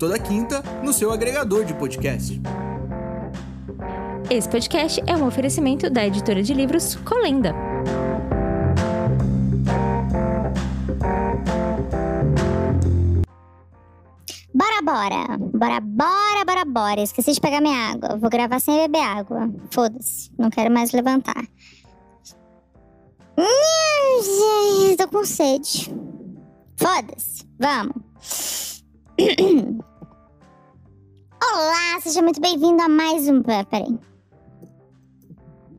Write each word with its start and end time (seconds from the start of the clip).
Toda 0.00 0.18
quinta 0.18 0.62
no 0.82 0.94
seu 0.94 1.12
agregador 1.12 1.62
de 1.66 1.74
podcast. 1.74 2.40
Esse 4.30 4.48
podcast 4.48 5.02
é 5.06 5.14
um 5.14 5.26
oferecimento 5.26 5.90
da 5.90 6.06
editora 6.06 6.42
de 6.42 6.54
livros 6.54 6.94
Colenda. 6.94 7.54
Bora, 14.54 14.82
bora. 14.82 15.38
Bora, 15.38 15.80
bora, 15.80 16.44
bora, 16.46 16.64
bora. 16.64 17.00
Esqueci 17.02 17.34
de 17.34 17.40
pegar 17.40 17.60
minha 17.60 17.90
água. 17.90 18.16
Vou 18.16 18.30
gravar 18.30 18.58
sem 18.58 18.74
beber 18.78 19.02
água. 19.02 19.50
Foda-se. 19.70 20.30
Não 20.38 20.48
quero 20.48 20.72
mais 20.72 20.92
levantar. 20.92 21.46
Tô 24.96 25.08
com 25.08 25.24
sede. 25.26 25.94
Foda-se. 26.78 27.44
Vamos. 27.58 28.82
Olá, 31.52 32.00
seja 32.00 32.22
muito 32.22 32.40
bem-vindo 32.40 32.80
a 32.80 32.88
mais 32.88 33.28
um. 33.28 33.42
Peraí. 33.42 33.98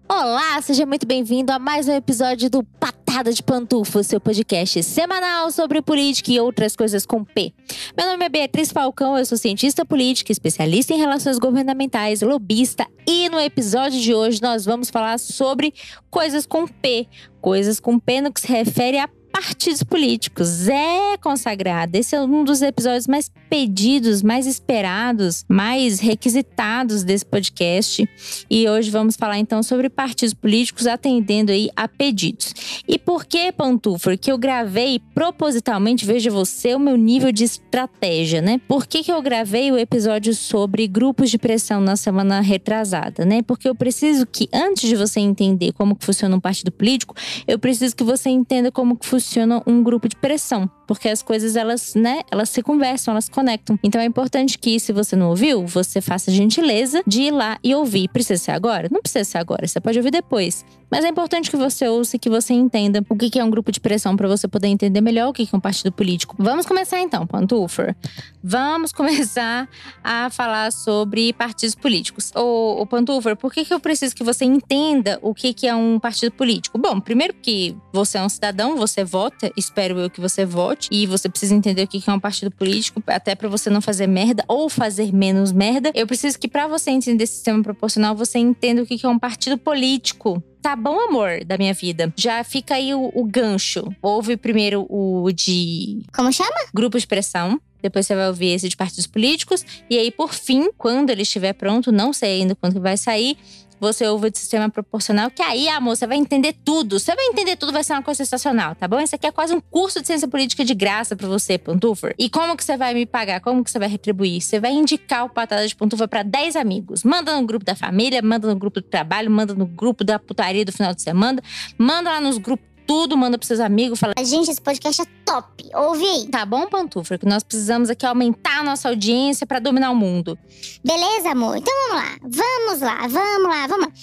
Olá, 0.10 0.62
seja 0.62 0.86
muito 0.86 1.08
bem-vindo 1.08 1.50
a 1.54 1.58
mais 1.58 1.88
um 1.88 1.94
episódio 1.94 2.50
do 2.50 2.62
Patada 2.62 3.32
de 3.32 3.42
Pantufa, 3.42 4.04
seu 4.04 4.20
podcast 4.20 4.84
semanal 4.84 5.50
sobre 5.50 5.82
política 5.82 6.30
e 6.30 6.40
outras 6.42 6.76
coisas 6.76 7.06
com 7.06 7.24
P. 7.24 7.54
Meu 7.96 8.06
nome 8.06 8.26
é 8.26 8.30
Beatriz 8.30 8.70
Falcão, 8.70 9.18
eu 9.18 9.26
sou 9.26 9.38
cientista 9.38 9.86
política, 9.86 10.34
especialista 10.34 10.94
em 10.94 10.98
relações 10.98 11.40
governamentais, 11.40 12.22
lobista, 12.22 12.86
e 13.08 13.30
no 13.30 13.40
episódio 13.40 13.98
de 13.98 14.14
hoje 14.14 14.42
nós 14.42 14.66
vamos 14.66 14.90
falar 14.90 15.18
sobre 15.20 15.74
coisas 16.10 16.46
com 16.46 16.68
P, 16.68 17.08
coisas 17.40 17.80
com 17.80 17.98
P 17.98 18.20
no 18.20 18.34
que 18.34 18.42
se 18.42 18.48
refere 18.48 19.00
a 19.00 19.08
partidos 19.32 19.82
políticos. 19.84 20.68
É 20.68 21.18
consagrado. 21.18 21.96
Esse 21.96 22.16
é 22.16 22.22
um 22.22 22.44
dos 22.44 22.62
episódios 22.62 23.08
mais 23.08 23.32
pedidos, 23.50 24.22
mais 24.22 24.46
esperados, 24.46 25.46
mais 25.48 26.00
requisitados 26.00 27.04
desse 27.04 27.26
podcast. 27.26 28.08
E 28.50 28.68
hoje 28.68 28.90
vamos 28.92 29.16
falar 29.16 29.40
então 29.40 29.64
sobre 29.64 29.90
partidos 29.90 30.34
políticos 30.34 30.86
atendendo 30.86 31.52
aí 31.52 31.70
a 31.76 31.88
pedidos. 31.88 32.54
E 32.88 33.00
por 33.00 33.26
que, 33.26 33.52
Pantufer, 33.52 34.20
que 34.20 34.32
eu 34.32 34.38
gravei 34.38 35.02
propositalmente, 35.14 36.06
veja 36.06 36.30
você, 36.30 36.76
o 36.76 36.80
meu 36.80 36.98
nível 36.98 37.32
de 37.32 37.44
estratégia, 37.44 38.42
né? 38.42 38.60
Por 38.68 38.86
que, 38.86 39.04
que 39.04 39.12
eu 39.12 39.22
gravei 39.22 39.72
o 39.72 39.78
episódio 39.78 40.34
sobre 40.34 40.88
grupos 40.88 41.30
de 41.30 41.38
pressão 41.38 41.80
na 41.80 41.96
semana 41.96 42.42
retrasada, 42.42 43.26
né? 43.26 43.42
Porque 43.42 43.68
eu 43.68 43.76
preciso 43.76 44.26
que, 44.26 44.50
antes 44.54 44.90
de 44.90 44.96
você 44.96 45.20
entender 45.20 45.72
como 45.72 45.96
que 45.96 46.06
funciona 46.06 46.36
um 46.36 46.40
partido 46.40 46.72
político, 46.72 47.16
eu 47.48 47.58
preciso 47.58 47.96
que 47.96 48.04
você 48.04 48.30
entenda 48.30 48.72
como 48.72 48.98
que 48.98 49.06
funciona 49.06 49.21
funciona 49.22 49.62
um 49.68 49.84
grupo 49.84 50.10
de 50.10 50.16
pressão, 50.16 50.70
porque 50.88 51.08
as 51.08 51.22
coisas 51.22 51.56
elas, 51.56 51.94
né, 51.96 52.22
elas 52.32 52.50
se 52.50 52.62
conversam, 52.62 53.14
elas 53.14 53.30
conectam. 53.30 53.78
Então 53.84 54.02
é 54.02 54.06
importante 54.06 54.58
que 54.58 54.80
se 54.80 54.92
você 54.92 55.16
não 55.16 55.30
ouviu, 55.30 55.66
você 55.66 56.02
faça 56.02 56.32
gentileza 56.32 57.04
de 57.06 57.24
ir 57.24 57.32
lá 57.32 57.58
e 57.64 57.74
ouvir. 57.76 58.10
Precisa 58.10 58.44
ser 58.44 58.52
agora? 58.52 58.90
Não 58.92 59.02
precisa 59.02 59.24
ser 59.24 59.38
agora, 59.38 59.68
você 59.68 59.80
pode 59.80 59.98
ouvir 59.98 60.12
depois. 60.12 60.66
Mas 60.92 61.06
é 61.06 61.08
importante 61.08 61.50
que 61.50 61.56
você 61.56 61.88
ouça 61.88 62.18
e 62.18 62.20
que 62.20 62.30
você 62.30 62.54
entenda 62.54 63.02
o 63.08 63.16
que 63.16 63.40
é 63.40 63.44
um 63.44 63.50
grupo 63.50 63.72
de 63.72 63.80
pressão 63.80 64.18
para 64.18 64.28
você 64.28 64.46
poder 64.46 64.68
entender 64.68 65.00
melhor 65.00 65.30
o 65.30 65.34
que 65.34 65.48
é 65.50 65.56
um 65.56 65.60
partido 65.60 65.90
político. 65.90 66.36
Vamos 66.38 66.66
começar 66.66 67.00
então, 67.00 67.26
Pantufer. 67.26 67.96
Vamos 68.44 68.92
começar 68.94 69.70
a 70.04 70.30
falar 70.30 70.70
sobre 70.74 71.32
partidos 71.32 71.76
políticos. 71.76 72.32
Ô, 72.36 72.82
ô 72.82 72.86
Pantufer, 72.86 73.38
por 73.38 73.54
que, 73.54 73.64
que 73.64 73.74
eu 73.74 73.80
preciso 73.80 74.14
que 74.14 74.24
você 74.24 74.44
entenda 74.44 75.18
o 75.22 75.34
que, 75.34 75.54
que 75.54 75.66
é 75.66 75.74
um 75.74 75.98
partido 75.98 76.34
político? 76.34 76.78
Bom, 76.78 77.00
primeiro 77.00 77.34
que 77.34 77.74
você 77.94 78.18
é 78.18 78.22
um 78.22 78.30
cidadão, 78.30 78.76
você 78.76 79.06
vota, 79.06 79.50
espero 79.56 79.98
eu 79.98 80.10
que 80.10 80.20
você 80.20 80.46
vote, 80.46 80.90
e 80.92 81.08
você 81.08 81.30
precisa 81.30 81.56
entender 81.56 81.84
o 81.84 81.88
que, 81.88 82.02
que 82.02 82.10
é 82.10 82.14
um 82.14 82.20
partido 82.20 82.52
político, 82.52 83.02
até 83.08 83.34
para 83.34 83.48
você 83.48 83.70
não 83.70 83.80
fazer 83.80 84.08
merda 84.08 84.44
ou 84.46 84.68
fazer 84.68 85.14
menos 85.14 85.54
merda. 85.54 85.92
Eu 85.96 86.06
preciso 86.06 86.38
que 86.38 86.50
para 86.50 86.68
você 86.68 86.92
entender 86.92 87.24
esse 87.24 87.36
sistema 87.36 87.64
proporcional, 87.64 88.14
você 88.14 88.40
entenda 88.40 88.82
o 88.82 88.86
que, 88.86 88.98
que 88.98 89.06
é 89.06 89.10
um 89.10 89.20
partido 89.20 89.58
político. 89.58 90.44
Tá 90.62 90.76
bom, 90.76 91.00
amor, 91.00 91.44
da 91.44 91.58
minha 91.58 91.74
vida. 91.74 92.14
Já 92.16 92.44
fica 92.44 92.76
aí 92.76 92.94
o, 92.94 93.12
o 93.16 93.24
gancho. 93.26 93.94
Ouve 94.02 94.38
primeiro 94.38 94.86
o 94.90 95.32
de. 95.32 96.04
Como 96.14 96.32
chama? 96.32 96.56
Grupo 96.74 97.00
de 97.00 97.08
pressão. 97.08 97.60
Depois 97.82 98.06
você 98.08 98.16
vai 98.16 98.28
ouvir 98.28 98.54
esse 98.54 98.70
de 98.70 98.78
partidos 98.78 99.08
políticos. 99.08 99.66
E 99.90 99.98
aí, 99.98 100.12
por 100.12 100.34
fim, 100.34 100.72
quando 100.78 101.10
ele 101.10 101.24
estiver 101.24 101.54
pronto, 101.54 101.92
não 101.92 102.14
sei 102.14 102.42
ainda 102.42 102.56
quando 102.56 102.80
vai 102.80 102.98
sair, 102.98 103.38
você 103.82 104.06
ouve 104.06 104.28
o 104.28 104.32
sistema 104.32 104.70
proporcional, 104.70 105.32
que 105.32 105.42
aí, 105.42 105.68
amor, 105.68 105.96
você 105.96 106.06
vai 106.06 106.16
entender 106.16 106.54
tudo. 106.64 107.00
Você 107.00 107.16
vai 107.16 107.26
entender 107.26 107.56
tudo, 107.56 107.74
vai 107.74 107.84
ser 107.84 107.94
uma 107.94 108.04
coisa 108.04 108.24
sensacional, 108.24 108.76
tá 108.76 108.88
bom? 108.88 109.00
Isso 109.00 109.16
aqui 109.16 109.26
é 109.26 109.32
quase 109.32 109.56
um 109.56 109.60
curso 109.60 110.00
de 110.00 110.06
ciência 110.06 110.28
política 110.28 110.64
de 110.64 110.76
graça 110.76 111.16
para 111.16 111.28
você, 111.28 111.58
Pantufer. 111.58 112.14
E 112.20 112.30
como 112.30 112.56
que 112.56 112.64
você 112.64 112.78
vai 112.78 112.94
me 112.94 113.08
pagar? 113.08 113.40
Como 113.42 113.64
que 113.64 113.72
você 113.72 113.80
vai 113.80 113.88
retribuir? 113.88 114.40
Você 114.40 114.60
vai 114.60 114.72
indicar 114.72 115.26
o 115.26 115.30
Patada 115.30 115.68
de 115.68 115.76
Pantufa 115.76 116.08
para 116.08 116.22
10 116.22 116.58
amigos. 116.58 117.04
Manda 117.04 117.36
no 117.36 117.44
grupo 117.44 117.66
da 117.66 117.74
família, 117.74 118.22
manda 118.22 118.48
no 118.48 118.56
grupo 118.56 118.80
do 118.80 118.88
trabalho, 118.88 119.32
manda 119.32 119.56
no 119.56 119.66
grupo 119.66 120.04
da 120.04 120.20
putaria 120.20 120.64
do 120.64 120.72
final 120.72 120.94
de 120.94 121.02
semana, 121.02 121.42
manda 121.76 122.12
lá 122.12 122.22
nos 122.22 122.38
grupos 122.38 122.71
tudo, 122.86 123.18
manda 123.18 123.38
pros 123.38 123.48
seus 123.48 123.60
amigos, 123.60 124.00
fala. 124.00 124.14
Gente, 124.24 124.52
esse 124.52 124.62
podcast 124.62 125.02
é 125.02 125.06
top. 125.26 125.70
Ouve 125.74 126.06
aí. 126.06 126.28
Tá 126.28 126.46
bom, 126.46 126.68
Pantufa? 126.68 127.18
Que 127.18 127.26
nós 127.26 127.44
precisamos 127.44 127.90
aqui 127.90 128.06
aumentar 128.06 128.60
a 128.60 128.64
nossa 128.64 128.90
audiência 128.90 129.48
para 129.48 129.60
dominar 129.60 129.92
o 129.92 129.96
mundo. 129.96 130.38
Beleza, 130.84 131.32
amor? 131.32 131.58
Então 131.58 131.74
vamos 131.90 132.04
lá. 132.04 132.18
Vamos 132.22 132.82
lá, 132.82 133.08
vamos 133.08 133.50
lá, 133.50 133.68
vamos 133.68 133.86
lá. 133.88 133.94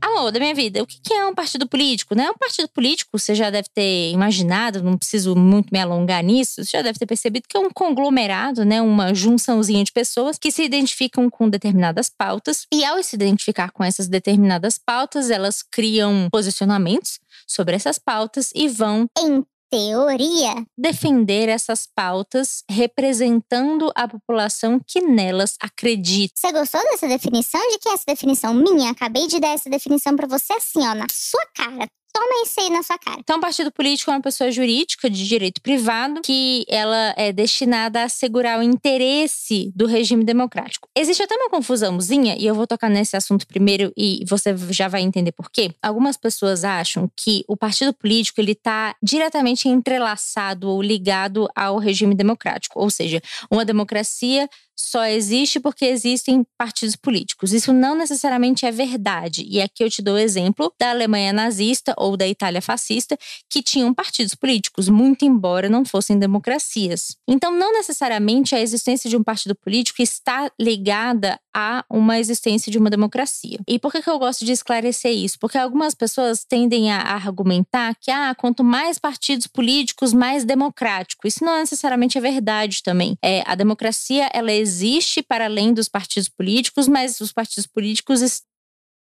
Amor 0.00 0.30
da 0.30 0.38
minha 0.38 0.54
vida, 0.54 0.82
o 0.82 0.86
que 0.86 1.12
é 1.12 1.26
um 1.26 1.34
partido 1.34 1.66
político? 1.66 2.14
Né? 2.14 2.30
Um 2.30 2.38
partido 2.38 2.68
político, 2.68 3.18
você 3.18 3.34
já 3.34 3.50
deve 3.50 3.68
ter 3.74 4.10
imaginado, 4.12 4.82
não 4.82 4.96
preciso 4.96 5.34
muito 5.34 5.70
me 5.72 5.80
alongar 5.80 6.22
nisso, 6.22 6.62
você 6.64 6.76
já 6.76 6.82
deve 6.82 6.98
ter 6.98 7.06
percebido 7.06 7.46
que 7.48 7.56
é 7.56 7.60
um 7.60 7.70
conglomerado, 7.70 8.64
né? 8.64 8.80
uma 8.80 9.14
junçãozinha 9.14 9.82
de 9.82 9.90
pessoas 9.90 10.38
que 10.38 10.50
se 10.52 10.62
identificam 10.62 11.28
com 11.30 11.48
determinadas 11.48 12.10
pautas. 12.10 12.66
E 12.72 12.84
ao 12.84 13.02
se 13.02 13.16
identificar 13.16 13.70
com 13.70 13.82
essas 13.82 14.06
determinadas 14.06 14.78
pautas, 14.78 15.30
elas 15.30 15.62
criam 15.62 16.28
posicionamentos 16.30 17.18
sobre 17.46 17.76
essas 17.76 17.98
pautas 17.98 18.50
e 18.54 18.68
vão 18.68 19.08
Em 19.18 19.44
teoria, 19.70 20.64
defender 20.78 21.48
essas 21.48 21.86
pautas 21.86 22.62
representando 22.70 23.90
a 23.94 24.06
população 24.06 24.80
que 24.86 25.00
nelas 25.00 25.56
acredita. 25.60 26.34
você 26.36 26.52
gostou 26.52 26.80
dessa 26.82 27.08
definição? 27.08 27.60
De 27.70 27.78
que 27.78 27.88
é 27.88 27.92
essa 27.92 28.04
definição 28.06 28.54
minha? 28.54 28.90
Acabei 28.90 29.26
de 29.26 29.40
dar 29.40 29.48
essa 29.48 29.68
definição 29.68 30.14
pra 30.14 30.26
você 30.26 30.52
assim, 30.52 30.86
ó, 30.86 30.94
na 30.94 31.06
sua 31.10 31.44
cara. 31.54 31.88
Toma 32.12 32.42
isso 32.44 32.60
aí 32.60 32.70
na 32.70 32.82
sua 32.82 32.98
cara. 32.98 33.18
Então, 33.20 33.36
um 33.36 33.40
partido 33.40 33.70
político 33.70 34.10
é 34.10 34.14
uma 34.14 34.22
pessoa 34.22 34.50
jurídica 34.50 35.10
de 35.10 35.26
direito 35.26 35.60
privado 35.60 36.22
que 36.22 36.64
ela 36.68 37.14
é 37.16 37.30
destinada 37.32 38.00
a 38.00 38.04
assegurar 38.04 38.58
o 38.58 38.62
interesse 38.62 39.70
do 39.74 39.86
regime 39.86 40.24
democrático. 40.24 40.88
Existe 40.96 41.22
até 41.22 41.34
uma 41.34 41.50
confusãozinha, 41.50 42.36
e 42.38 42.46
eu 42.46 42.54
vou 42.54 42.66
tocar 42.66 42.88
nesse 42.88 43.16
assunto 43.16 43.46
primeiro 43.46 43.92
e 43.96 44.24
você 44.26 44.56
já 44.70 44.88
vai 44.88 45.02
entender 45.02 45.32
por 45.32 45.50
quê. 45.50 45.70
Algumas 45.82 46.16
pessoas 46.16 46.64
acham 46.64 47.10
que 47.14 47.44
o 47.46 47.56
partido 47.56 47.92
político 47.92 48.40
ele 48.40 48.52
está 48.52 48.94
diretamente 49.02 49.68
entrelaçado 49.68 50.70
ou 50.70 50.80
ligado 50.80 51.48
ao 51.54 51.78
regime 51.78 52.14
democrático, 52.14 52.80
ou 52.80 52.88
seja, 52.88 53.20
uma 53.50 53.64
democracia 53.64 54.48
só 54.76 55.06
existe 55.06 55.58
porque 55.58 55.86
existem 55.86 56.46
partidos 56.58 56.96
políticos. 56.96 57.52
Isso 57.52 57.72
não 57.72 57.96
necessariamente 57.96 58.66
é 58.66 58.70
verdade. 58.70 59.44
E 59.48 59.60
aqui 59.60 59.82
eu 59.82 59.90
te 59.90 60.02
dou 60.02 60.14
o 60.14 60.18
exemplo 60.18 60.72
da 60.78 60.90
Alemanha 60.90 61.32
nazista 61.32 61.94
ou 61.96 62.16
da 62.16 62.28
Itália 62.28 62.60
fascista, 62.60 63.16
que 63.48 63.62
tinham 63.62 63.94
partidos 63.94 64.34
políticos, 64.34 64.88
muito 64.88 65.24
embora 65.24 65.68
não 65.68 65.84
fossem 65.84 66.18
democracias. 66.18 67.16
Então, 67.26 67.50
não 67.50 67.72
necessariamente 67.72 68.54
a 68.54 68.60
existência 68.60 69.08
de 69.08 69.16
um 69.16 69.22
partido 69.22 69.54
político 69.54 70.02
está 70.02 70.50
ligada 70.60 71.40
a 71.58 71.82
uma 71.88 72.18
existência 72.18 72.70
de 72.70 72.76
uma 72.76 72.90
democracia. 72.90 73.58
E 73.66 73.78
por 73.78 73.90
que, 73.90 74.02
que 74.02 74.10
eu 74.10 74.18
gosto 74.18 74.44
de 74.44 74.52
esclarecer 74.52 75.10
isso? 75.10 75.38
Porque 75.38 75.56
algumas 75.56 75.94
pessoas 75.94 76.44
tendem 76.44 76.92
a 76.92 76.98
argumentar 76.98 77.96
que 77.98 78.10
ah, 78.10 78.34
quanto 78.34 78.62
mais 78.62 78.98
partidos 78.98 79.46
políticos, 79.46 80.12
mais 80.12 80.44
democrático. 80.44 81.26
Isso 81.26 81.42
não 81.42 81.56
necessariamente 81.56 82.18
é 82.18 82.20
verdade 82.20 82.82
também. 82.82 83.16
É, 83.24 83.42
a 83.46 83.54
democracia 83.54 84.28
ela 84.34 84.52
existe 84.52 85.22
para 85.22 85.46
além 85.46 85.72
dos 85.72 85.88
partidos 85.88 86.28
políticos, 86.28 86.86
mas 86.88 87.22
os 87.22 87.32
partidos 87.32 87.66
políticos 87.66 88.20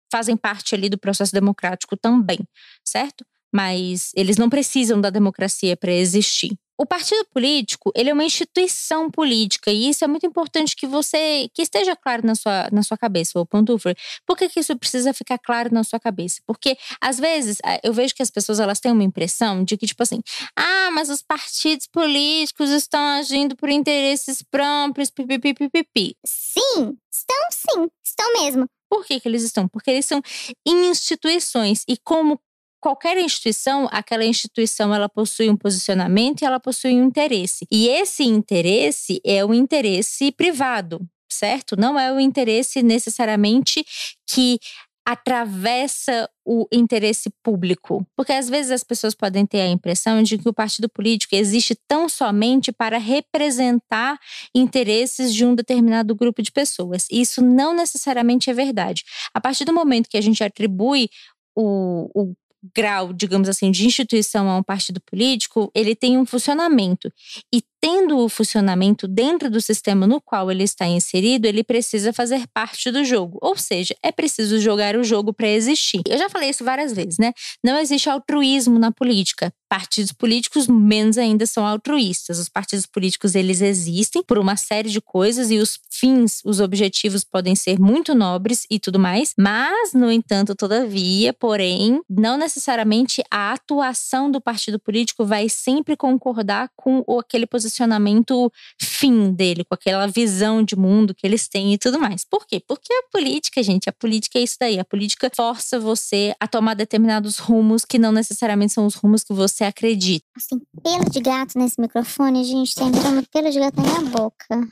fazem 0.08 0.37
parte 0.37 0.72
ali 0.76 0.88
do 0.88 0.96
processo 0.96 1.32
democrático 1.32 1.96
também, 1.96 2.38
certo? 2.84 3.26
Mas 3.52 4.12
eles 4.14 4.37
não 4.37 4.49
precisam 4.49 5.00
da 5.00 5.10
democracia 5.10 5.76
para 5.76 5.90
existir. 5.90 6.56
O 6.78 6.87
partido 6.87 7.25
político, 7.32 7.90
ele 7.94 8.11
é 8.11 8.12
uma 8.12 8.25
instituição 8.25 9.11
política 9.11 9.70
e 9.70 9.88
isso 9.88 10.05
é 10.05 10.06
muito 10.06 10.26
importante 10.26 10.76
que 10.76 10.87
você 10.87 11.49
que 11.55 11.62
esteja 11.62 11.96
claro 11.96 12.26
na 12.26 12.34
sua, 12.34 12.69
na 12.70 12.82
sua 12.82 12.99
cabeça, 12.99 13.38
o 13.38 13.46
Pantuffer. 13.46 13.96
Por 14.26 14.37
que, 14.37 14.49
que 14.49 14.61
isso 14.61 14.76
precisa 14.76 15.14
ficar 15.14 15.38
claro 15.38 15.73
na 15.73 15.82
sua 15.84 15.99
cabeça? 15.99 16.40
Porque 16.46 16.76
às 17.00 17.19
vezes 17.19 17.58
eu 17.82 17.93
vejo 17.93 18.14
que 18.14 18.23
as 18.23 18.31
pessoas 18.31 18.61
elas 18.61 18.81
têm 18.81 18.93
uma 18.93 19.05
impressão 19.05 19.64
de 19.64 19.76
que 19.76 19.87
tipo 19.87 20.02
assim, 20.02 20.20
ah, 20.56 20.90
mas 20.93 21.08
os 21.08 21.23
partidos 21.23 21.87
políticos 21.87 22.70
estão 22.70 23.00
agindo 23.19 23.56
por 23.56 23.69
interesses 23.69 24.43
próprios, 24.43 25.11
pipipipipipi. 25.11 26.17
Sim, 26.26 26.96
estão 27.11 27.37
sim, 27.50 27.88
estão 28.05 28.32
mesmo. 28.34 28.69
Por 28.88 29.05
que, 29.05 29.19
que 29.19 29.28
eles 29.28 29.43
estão? 29.43 29.67
Porque 29.67 29.90
eles 29.90 30.06
são 30.06 30.23
instituições 30.64 31.84
e 31.88 31.96
como 31.96 32.40
qualquer 32.81 33.17
instituição, 33.19 33.88
aquela 33.90 34.25
instituição 34.25 34.94
ela 34.94 35.08
possui 35.08 35.50
um 35.50 35.56
posicionamento 35.56 36.43
e 36.43 36.44
ela 36.44 36.61
possui 36.61 36.94
um 36.94 37.05
interesse. 37.05 37.67
E 37.70 37.88
esse 37.88 38.25
interesse 38.25 39.20
é 39.25 39.44
o 39.44 39.52
interesse 39.52 40.31
privado, 40.32 41.00
certo? 41.28 41.76
Não 41.76 41.99
é 41.99 42.12
o 42.12 42.20
interesse 42.20 42.82
necessariamente 42.82 43.84
que 44.28 44.58
atravessa 45.06 46.28
o 46.44 46.67
interesse 46.73 47.31
público. 47.40 48.05
Porque 48.17 48.32
às 48.32 48.49
vezes 48.49 48.73
as 48.73 48.82
pessoas 48.82 49.14
podem 49.14 49.46
ter 49.46 49.61
a 49.61 49.69
impressão 49.69 50.20
de 50.20 50.37
que 50.37 50.49
o 50.49 50.52
partido 50.52 50.88
político 50.88 51.37
existe 51.37 51.76
tão 51.87 52.08
somente 52.08 52.73
para 52.73 52.99
representar 52.99 54.19
interesses 54.52 55.32
de 55.32 55.44
um 55.44 55.55
determinado 55.55 56.12
grupo 56.12 56.43
de 56.43 56.50
pessoas. 56.50 57.06
E 57.08 57.20
isso 57.20 57.40
não 57.40 57.73
necessariamente 57.73 58.50
é 58.50 58.52
verdade. 58.52 59.05
A 59.32 59.40
partir 59.40 59.64
do 59.64 59.73
momento 59.73 60.08
que 60.08 60.17
a 60.17 60.20
gente 60.20 60.43
atribui 60.43 61.08
o, 61.55 62.11
o 62.12 62.34
grau, 62.74 63.12
digamos 63.12 63.48
assim, 63.48 63.70
de 63.70 63.86
instituição 63.86 64.48
a 64.48 64.56
um 64.56 64.62
partido 64.62 65.00
político, 65.00 65.70
ele 65.74 65.94
tem 65.94 66.18
um 66.18 66.26
funcionamento. 66.26 67.12
E 67.52 67.62
tendo 67.87 68.19
o 68.19 68.29
funcionamento 68.29 69.06
dentro 69.06 69.49
do 69.49 69.61
sistema 69.61 70.09
no 70.09 70.21
qual 70.21 70.50
ele 70.50 70.65
está 70.65 70.88
inserido, 70.88 71.47
ele 71.47 71.62
precisa 71.62 72.12
fazer 72.12 72.44
parte 72.53 72.91
do 72.91 73.05
jogo. 73.05 73.38
Ou 73.41 73.56
seja, 73.56 73.94
é 74.03 74.11
preciso 74.11 74.59
jogar 74.59 74.97
o 74.97 75.05
jogo 75.05 75.33
para 75.33 75.47
existir. 75.47 76.00
Eu 76.05 76.19
já 76.19 76.29
falei 76.29 76.50
isso 76.50 76.65
várias 76.65 76.93
vezes, 76.93 77.17
né? 77.17 77.33
Não 77.62 77.79
existe 77.79 78.11
altruísmo 78.11 78.77
na 78.77 78.91
política. 78.91 79.55
Partidos 79.69 80.12
políticos, 80.12 80.67
menos 80.67 81.17
ainda, 81.17 81.47
são 81.47 81.65
altruístas. 81.65 82.41
Os 82.41 82.49
partidos 82.49 82.87
políticos, 82.87 83.37
eles 83.37 83.61
existem 83.61 84.23
por 84.23 84.38
uma 84.38 84.56
série 84.56 84.88
de 84.88 85.00
coisas 85.00 85.50
e 85.50 85.59
os 85.59 85.79
fins, 85.91 86.41
os 86.44 86.61
objetivos 86.61 87.25
podem 87.25 87.55
ser 87.55 87.79
muito 87.79 88.15
nobres 88.15 88.65
e 88.71 88.79
tudo 88.79 88.99
mais, 88.99 89.33
mas, 89.37 89.93
no 89.93 90.11
entanto, 90.11 90.55
todavia, 90.55 91.33
porém, 91.33 92.00
não 92.09 92.37
necessariamente 92.37 93.23
a 93.31 93.53
atuação 93.53 94.31
do 94.31 94.41
partido 94.41 94.79
político 94.79 95.25
vai 95.25 95.49
sempre 95.49 95.97
concordar 95.97 96.71
com 96.77 97.05
aquele 97.19 97.47
posicionamento 97.47 97.75
posicionamento 97.76 98.50
fim 98.81 99.32
dele, 99.32 99.64
com 99.64 99.75
aquela 99.75 100.06
visão 100.06 100.62
de 100.62 100.75
mundo 100.75 101.14
que 101.14 101.26
eles 101.26 101.46
têm 101.49 101.75
e 101.75 101.78
tudo 101.78 102.00
mais. 102.00 102.25
Por 102.25 102.46
quê? 102.46 102.62
Porque 102.67 102.93
a 102.93 103.02
política, 103.12 103.62
gente, 103.62 103.88
a 103.88 103.93
política 103.93 104.38
é 104.38 104.43
isso 104.43 104.56
daí. 104.58 104.78
A 104.78 104.84
política 104.84 105.31
força 105.34 105.78
você 105.78 106.34
a 106.40 106.49
tomar 106.49 106.75
determinados 106.75 107.38
rumos 107.38 107.84
que 107.84 107.99
não 107.99 108.12
necessariamente 108.12 108.73
são 108.73 108.87
os 108.87 108.94
rumos 108.94 109.23
que 109.23 109.32
você 109.32 109.64
acredita. 109.64 110.25
Assim, 110.37 110.61
pelo 110.82 111.11
de 111.11 111.20
gato 111.20 111.58
nesse 111.58 111.81
microfone, 111.81 112.44
gente, 112.44 112.75
tá 112.75 112.84
entrando 112.84 113.26
pelo 113.28 113.50
de 113.50 113.61
gato 113.61 113.76
na 113.76 113.82
minha 113.82 114.11
boca. 114.11 114.69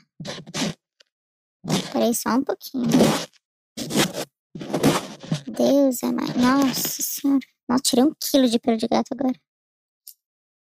Peraí 1.93 2.13
só 2.15 2.29
um 2.29 2.43
pouquinho. 2.43 2.87
Deus 5.47 6.03
é 6.03 6.11
mais. 6.11 6.35
Nossa 6.35 7.01
senhora. 7.01 7.45
Nossa, 7.67 7.83
tirei 7.83 8.03
um 8.03 8.13
quilo 8.19 8.47
de 8.47 8.59
pelo 8.59 8.77
de 8.77 8.87
gato 8.87 9.07
agora. 9.11 9.35